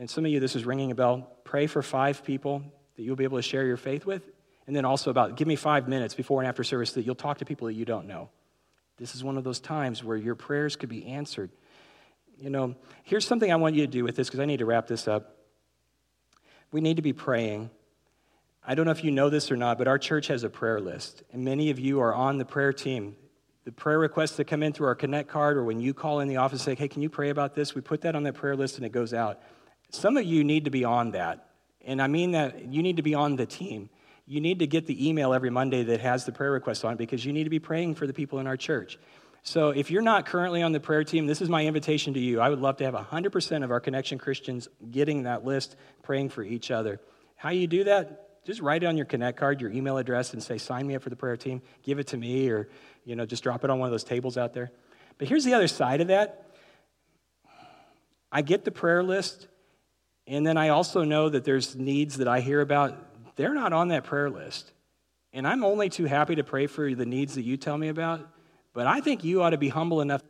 And 0.00 0.08
some 0.08 0.24
of 0.24 0.30
you, 0.30 0.40
this 0.40 0.56
is 0.56 0.64
ringing 0.64 0.90
a 0.90 0.94
bell. 0.94 1.30
Pray 1.44 1.66
for 1.66 1.82
five 1.82 2.24
people 2.24 2.62
that 2.96 3.02
you'll 3.02 3.16
be 3.16 3.24
able 3.24 3.36
to 3.36 3.42
share 3.42 3.66
your 3.66 3.76
faith 3.76 4.06
with. 4.06 4.22
And 4.66 4.74
then 4.74 4.86
also 4.86 5.10
about 5.10 5.36
give 5.36 5.46
me 5.46 5.56
five 5.56 5.88
minutes 5.88 6.14
before 6.14 6.40
and 6.40 6.48
after 6.48 6.64
service 6.64 6.92
that 6.92 7.04
you'll 7.04 7.14
talk 7.14 7.38
to 7.38 7.44
people 7.44 7.66
that 7.66 7.74
you 7.74 7.84
don't 7.84 8.06
know. 8.06 8.30
This 8.96 9.14
is 9.14 9.22
one 9.22 9.36
of 9.36 9.44
those 9.44 9.60
times 9.60 10.02
where 10.02 10.16
your 10.16 10.34
prayers 10.34 10.74
could 10.74 10.88
be 10.88 11.04
answered. 11.04 11.50
You 12.38 12.48
know, 12.48 12.76
here's 13.02 13.26
something 13.26 13.52
I 13.52 13.56
want 13.56 13.74
you 13.74 13.82
to 13.82 13.86
do 13.92 14.02
with 14.02 14.16
this 14.16 14.28
because 14.28 14.40
I 14.40 14.46
need 14.46 14.60
to 14.60 14.64
wrap 14.64 14.86
this 14.86 15.06
up. 15.06 15.36
We 16.72 16.80
need 16.80 16.96
to 16.96 17.02
be 17.02 17.12
praying. 17.12 17.68
I 18.66 18.74
don't 18.74 18.86
know 18.86 18.92
if 18.92 19.04
you 19.04 19.10
know 19.10 19.28
this 19.28 19.50
or 19.52 19.56
not, 19.56 19.76
but 19.76 19.86
our 19.86 19.98
church 19.98 20.28
has 20.28 20.44
a 20.44 20.48
prayer 20.50 20.80
list, 20.80 21.24
and 21.30 21.44
many 21.44 21.68
of 21.68 21.78
you 21.78 22.00
are 22.00 22.14
on 22.14 22.38
the 22.38 22.46
prayer 22.46 22.72
team. 22.72 23.16
The 23.64 23.72
prayer 23.72 23.98
requests 23.98 24.36
that 24.36 24.46
come 24.46 24.62
in 24.62 24.72
through 24.72 24.86
our 24.86 24.94
Connect 24.94 25.28
card, 25.28 25.58
or 25.58 25.64
when 25.64 25.80
you 25.80 25.92
call 25.92 26.20
in 26.20 26.28
the 26.28 26.38
office, 26.38 26.66
and 26.66 26.76
say, 26.76 26.80
hey, 26.80 26.88
can 26.88 27.02
you 27.02 27.10
pray 27.10 27.28
about 27.28 27.54
this? 27.54 27.74
We 27.74 27.82
put 27.82 28.02
that 28.02 28.14
on 28.14 28.22
that 28.22 28.34
prayer 28.34 28.56
list 28.56 28.76
and 28.76 28.86
it 28.86 28.92
goes 28.92 29.12
out. 29.12 29.42
Some 29.90 30.16
of 30.16 30.24
you 30.24 30.44
need 30.44 30.64
to 30.64 30.70
be 30.70 30.84
on 30.84 31.12
that. 31.12 31.46
And 31.84 32.00
I 32.00 32.06
mean 32.06 32.32
that 32.32 32.66
you 32.66 32.82
need 32.82 32.96
to 32.96 33.02
be 33.02 33.14
on 33.14 33.36
the 33.36 33.46
team 33.46 33.90
you 34.30 34.40
need 34.40 34.60
to 34.60 34.66
get 34.68 34.86
the 34.86 35.08
email 35.08 35.34
every 35.34 35.50
Monday 35.50 35.82
that 35.82 36.00
has 36.02 36.24
the 36.24 36.30
prayer 36.30 36.52
request 36.52 36.84
on 36.84 36.92
it 36.92 36.98
because 36.98 37.24
you 37.24 37.32
need 37.32 37.42
to 37.44 37.50
be 37.50 37.58
praying 37.58 37.96
for 37.96 38.06
the 38.06 38.12
people 38.12 38.38
in 38.38 38.46
our 38.46 38.56
church. 38.56 38.96
So 39.42 39.70
if 39.70 39.90
you're 39.90 40.02
not 40.02 40.24
currently 40.24 40.62
on 40.62 40.70
the 40.70 40.78
prayer 40.78 41.02
team, 41.02 41.26
this 41.26 41.40
is 41.42 41.48
my 41.48 41.66
invitation 41.66 42.14
to 42.14 42.20
you. 42.20 42.40
I 42.40 42.48
would 42.48 42.60
love 42.60 42.76
to 42.76 42.84
have 42.84 42.94
100% 42.94 43.64
of 43.64 43.72
our 43.72 43.80
Connection 43.80 44.18
Christians 44.18 44.68
getting 44.88 45.24
that 45.24 45.44
list, 45.44 45.74
praying 46.04 46.28
for 46.28 46.44
each 46.44 46.70
other. 46.70 47.00
How 47.34 47.50
you 47.50 47.66
do 47.66 47.82
that? 47.84 48.44
Just 48.46 48.60
write 48.60 48.84
it 48.84 48.86
on 48.86 48.96
your 48.96 49.04
Connect 49.04 49.36
card, 49.36 49.60
your 49.60 49.72
email 49.72 49.98
address, 49.98 50.32
and 50.32 50.40
say, 50.40 50.58
sign 50.58 50.86
me 50.86 50.94
up 50.94 51.02
for 51.02 51.10
the 51.10 51.16
prayer 51.16 51.36
team. 51.36 51.60
Give 51.82 51.98
it 51.98 52.06
to 52.08 52.16
me, 52.16 52.50
or 52.50 52.68
you 53.04 53.16
know, 53.16 53.26
just 53.26 53.42
drop 53.42 53.64
it 53.64 53.70
on 53.70 53.80
one 53.80 53.88
of 53.88 53.90
those 53.90 54.04
tables 54.04 54.38
out 54.38 54.54
there. 54.54 54.70
But 55.18 55.26
here's 55.26 55.44
the 55.44 55.54
other 55.54 55.66
side 55.66 56.00
of 56.00 56.06
that. 56.06 56.46
I 58.30 58.42
get 58.42 58.64
the 58.64 58.70
prayer 58.70 59.02
list, 59.02 59.48
and 60.30 60.46
then 60.46 60.56
I 60.56 60.68
also 60.68 61.02
know 61.02 61.28
that 61.28 61.44
there's 61.44 61.74
needs 61.74 62.18
that 62.18 62.28
I 62.28 62.40
hear 62.40 62.60
about 62.60 62.96
they're 63.34 63.52
not 63.52 63.72
on 63.72 63.88
that 63.88 64.04
prayer 64.04 64.30
list. 64.30 64.72
And 65.32 65.46
I'm 65.46 65.64
only 65.64 65.88
too 65.88 66.04
happy 66.04 66.36
to 66.36 66.44
pray 66.44 66.66
for 66.66 66.94
the 66.94 67.04
needs 67.06 67.34
that 67.34 67.42
you 67.42 67.56
tell 67.56 67.76
me 67.76 67.88
about, 67.88 68.28
but 68.72 68.86
I 68.86 69.00
think 69.00 69.24
you 69.24 69.42
ought 69.42 69.50
to 69.50 69.58
be 69.58 69.68
humble 69.68 70.00
enough 70.00 70.22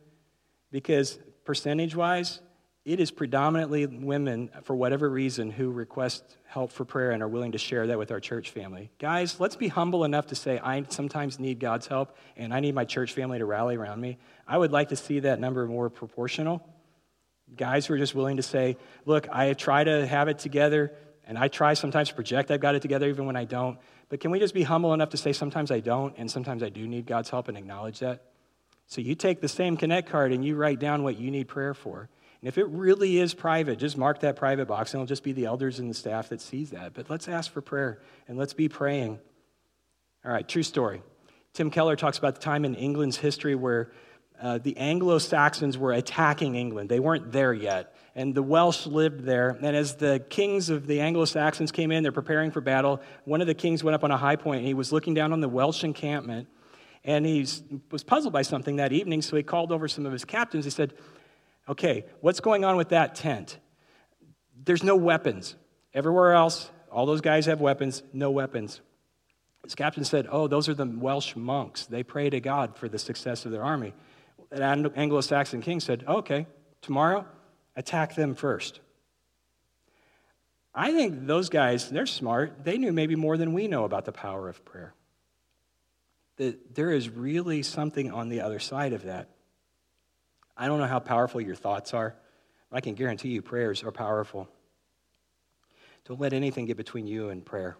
because 0.71 1.19
percentage 1.45 1.95
wise, 1.95 2.39
it 2.83 2.99
is 2.99 3.11
predominantly 3.11 3.85
women, 3.85 4.49
for 4.63 4.75
whatever 4.75 5.07
reason, 5.07 5.51
who 5.51 5.69
request 5.69 6.23
help 6.45 6.71
for 6.71 6.83
prayer 6.83 7.11
and 7.11 7.21
are 7.21 7.27
willing 7.27 7.51
to 7.51 7.59
share 7.59 7.85
that 7.87 7.99
with 7.99 8.11
our 8.11 8.19
church 8.19 8.49
family. 8.49 8.89
Guys, 8.97 9.39
let's 9.39 9.55
be 9.55 9.67
humble 9.67 10.03
enough 10.03 10.27
to 10.27 10.35
say, 10.35 10.57
I 10.57 10.83
sometimes 10.89 11.39
need 11.39 11.59
God's 11.59 11.85
help 11.85 12.17
and 12.37 12.53
I 12.53 12.59
need 12.59 12.73
my 12.73 12.85
church 12.85 13.13
family 13.13 13.37
to 13.37 13.45
rally 13.45 13.75
around 13.75 14.01
me. 14.01 14.17
I 14.47 14.57
would 14.57 14.71
like 14.71 14.89
to 14.89 14.95
see 14.95 15.19
that 15.19 15.39
number 15.39 15.67
more 15.67 15.91
proportional. 15.91 16.67
Guys 17.55 17.85
who 17.85 17.93
are 17.93 17.97
just 17.97 18.15
willing 18.15 18.37
to 18.37 18.43
say, 18.43 18.77
Look, 19.05 19.27
I 19.31 19.53
try 19.53 19.83
to 19.83 20.05
have 20.05 20.27
it 20.27 20.39
together. 20.39 20.93
And 21.25 21.37
I 21.37 21.47
try 21.47 21.75
sometimes 21.75 22.09
to 22.09 22.15
project 22.15 22.51
I've 22.51 22.59
got 22.59 22.75
it 22.75 22.81
together 22.81 23.07
even 23.07 23.25
when 23.25 23.35
I 23.35 23.45
don't. 23.45 23.79
But 24.09 24.19
can 24.19 24.31
we 24.31 24.39
just 24.39 24.53
be 24.53 24.63
humble 24.63 24.93
enough 24.93 25.09
to 25.09 25.17
say 25.17 25.31
sometimes 25.31 25.71
I 25.71 25.79
don't 25.79 26.13
and 26.17 26.29
sometimes 26.29 26.63
I 26.63 26.69
do 26.69 26.85
need 26.87 27.05
God's 27.05 27.29
help 27.29 27.47
and 27.47 27.57
acknowledge 27.57 27.99
that? 27.99 28.23
So 28.87 28.99
you 28.99 29.15
take 29.15 29.39
the 29.39 29.47
same 29.47 29.77
Connect 29.77 30.09
card 30.09 30.33
and 30.33 30.43
you 30.43 30.55
write 30.55 30.79
down 30.79 31.03
what 31.03 31.17
you 31.17 31.31
need 31.31 31.47
prayer 31.47 31.73
for. 31.73 32.09
And 32.41 32.47
if 32.47 32.57
it 32.57 32.67
really 32.67 33.19
is 33.19 33.33
private, 33.33 33.79
just 33.79 33.97
mark 33.97 34.19
that 34.21 34.35
private 34.35 34.67
box 34.67 34.93
and 34.93 34.99
it'll 34.99 35.07
just 35.07 35.23
be 35.23 35.31
the 35.31 35.45
elders 35.45 35.79
and 35.79 35.89
the 35.89 35.93
staff 35.93 36.29
that 36.29 36.41
sees 36.41 36.71
that. 36.71 36.93
But 36.93 37.09
let's 37.09 37.27
ask 37.27 37.51
for 37.51 37.61
prayer 37.61 38.01
and 38.27 38.37
let's 38.37 38.53
be 38.53 38.67
praying. 38.67 39.19
All 40.25 40.31
right, 40.31 40.47
true 40.47 40.63
story. 40.63 41.01
Tim 41.53 41.69
Keller 41.69 41.95
talks 41.95 42.17
about 42.17 42.35
the 42.35 42.41
time 42.41 42.65
in 42.65 42.75
England's 42.75 43.17
history 43.17 43.55
where 43.55 43.91
uh, 44.41 44.57
the 44.57 44.75
Anglo 44.77 45.17
Saxons 45.19 45.77
were 45.77 45.93
attacking 45.93 46.55
England. 46.55 46.89
They 46.89 46.99
weren't 46.99 47.31
there 47.31 47.53
yet 47.53 47.95
and 48.15 48.35
the 48.35 48.43
Welsh 48.43 48.87
lived 48.87 49.23
there. 49.23 49.57
And 49.61 49.75
as 49.75 49.95
the 49.95 50.23
kings 50.29 50.69
of 50.69 50.85
the 50.85 50.99
Anglo 50.99 51.25
Saxons 51.25 51.71
came 51.71 51.91
in, 51.91 52.03
they're 52.03 52.11
preparing 52.11 52.51
for 52.51 52.61
battle. 52.61 53.01
One 53.25 53.41
of 53.41 53.47
the 53.47 53.53
kings 53.53 53.83
went 53.83 53.95
up 53.95 54.03
on 54.03 54.11
a 54.11 54.17
high 54.17 54.35
point 54.35 54.59
and 54.59 54.67
he 54.67 54.73
was 54.73 54.91
looking 54.91 55.13
down 55.13 55.31
on 55.31 55.39
the 55.39 55.49
Welsh 55.49 55.83
encampment. 55.83 56.47
And 57.03 57.25
he 57.25 57.47
was 57.89 58.03
puzzled 58.03 58.33
by 58.33 58.43
something 58.43 58.75
that 58.75 58.91
evening, 58.91 59.23
so 59.23 59.35
he 59.35 59.41
called 59.41 59.71
over 59.71 59.87
some 59.87 60.05
of 60.05 60.11
his 60.11 60.23
captains. 60.23 60.65
He 60.65 60.71
said, 60.71 60.93
Okay, 61.67 62.05
what's 62.19 62.41
going 62.41 62.63
on 62.63 62.75
with 62.75 62.89
that 62.89 63.15
tent? 63.15 63.57
There's 64.63 64.83
no 64.83 64.95
weapons. 64.95 65.55
Everywhere 65.95 66.33
else, 66.33 66.69
all 66.91 67.07
those 67.07 67.21
guys 67.21 67.47
have 67.47 67.59
weapons, 67.59 68.03
no 68.13 68.29
weapons. 68.29 68.81
His 69.63 69.73
captain 69.73 70.03
said, 70.03 70.27
Oh, 70.29 70.47
those 70.47 70.69
are 70.69 70.75
the 70.75 70.85
Welsh 70.85 71.35
monks. 71.35 71.87
They 71.87 72.03
pray 72.03 72.29
to 72.29 72.39
God 72.39 72.77
for 72.77 72.87
the 72.87 72.99
success 72.99 73.45
of 73.45 73.51
their 73.51 73.63
army. 73.63 73.93
An 74.51 74.91
Anglo 74.95 75.21
Saxon 75.21 75.61
king 75.61 75.79
said, 75.79 76.03
Okay, 76.07 76.45
tomorrow 76.81 77.25
attack 77.75 78.15
them 78.15 78.35
first. 78.35 78.79
I 80.73 80.91
think 80.91 81.25
those 81.27 81.49
guys, 81.49 81.89
they're 81.89 82.05
smart. 82.05 82.63
They 82.63 82.77
knew 82.77 82.93
maybe 82.93 83.15
more 83.15 83.37
than 83.37 83.53
we 83.53 83.67
know 83.67 83.83
about 83.83 84.05
the 84.05 84.11
power 84.11 84.47
of 84.47 84.63
prayer. 84.63 84.93
That 86.37 86.75
there 86.75 86.91
is 86.91 87.09
really 87.09 87.61
something 87.61 88.11
on 88.11 88.29
the 88.29 88.41
other 88.41 88.59
side 88.59 88.93
of 88.93 89.03
that. 89.03 89.29
I 90.55 90.67
don't 90.67 90.79
know 90.79 90.87
how 90.87 90.99
powerful 90.99 91.41
your 91.41 91.55
thoughts 91.55 91.93
are. 91.93 92.15
but 92.69 92.77
I 92.77 92.81
can 92.81 92.95
guarantee 92.95 93.29
you 93.29 93.41
prayers 93.41 93.83
are 93.83 93.91
powerful. 93.91 94.47
Don't 96.05 96.19
let 96.19 96.33
anything 96.33 96.65
get 96.65 96.77
between 96.77 97.05
you 97.05 97.29
and 97.29 97.45
prayer. 97.45 97.77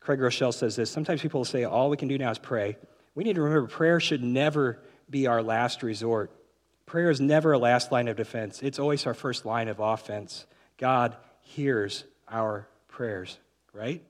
Craig 0.00 0.18
Groeschel 0.18 0.52
says 0.52 0.74
this 0.74 0.90
Sometimes 0.90 1.20
people 1.20 1.44
say, 1.44 1.64
All 1.64 1.90
we 1.90 1.96
can 1.96 2.08
do 2.08 2.18
now 2.18 2.30
is 2.30 2.38
pray. 2.38 2.76
We 3.14 3.24
need 3.24 3.34
to 3.34 3.42
remember 3.42 3.68
prayer 3.68 4.00
should 4.00 4.22
never 4.22 4.82
be 5.10 5.26
our 5.26 5.42
last 5.42 5.82
resort. 5.82 6.30
Prayer 6.86 7.10
is 7.10 7.20
never 7.20 7.52
a 7.52 7.58
last 7.58 7.92
line 7.92 8.08
of 8.08 8.16
defense, 8.16 8.62
it's 8.62 8.78
always 8.78 9.06
our 9.06 9.14
first 9.14 9.44
line 9.44 9.68
of 9.68 9.80
offense. 9.80 10.46
God 10.78 11.16
hears 11.40 12.04
our 12.28 12.66
prayers, 12.88 13.38
right? 13.72 14.02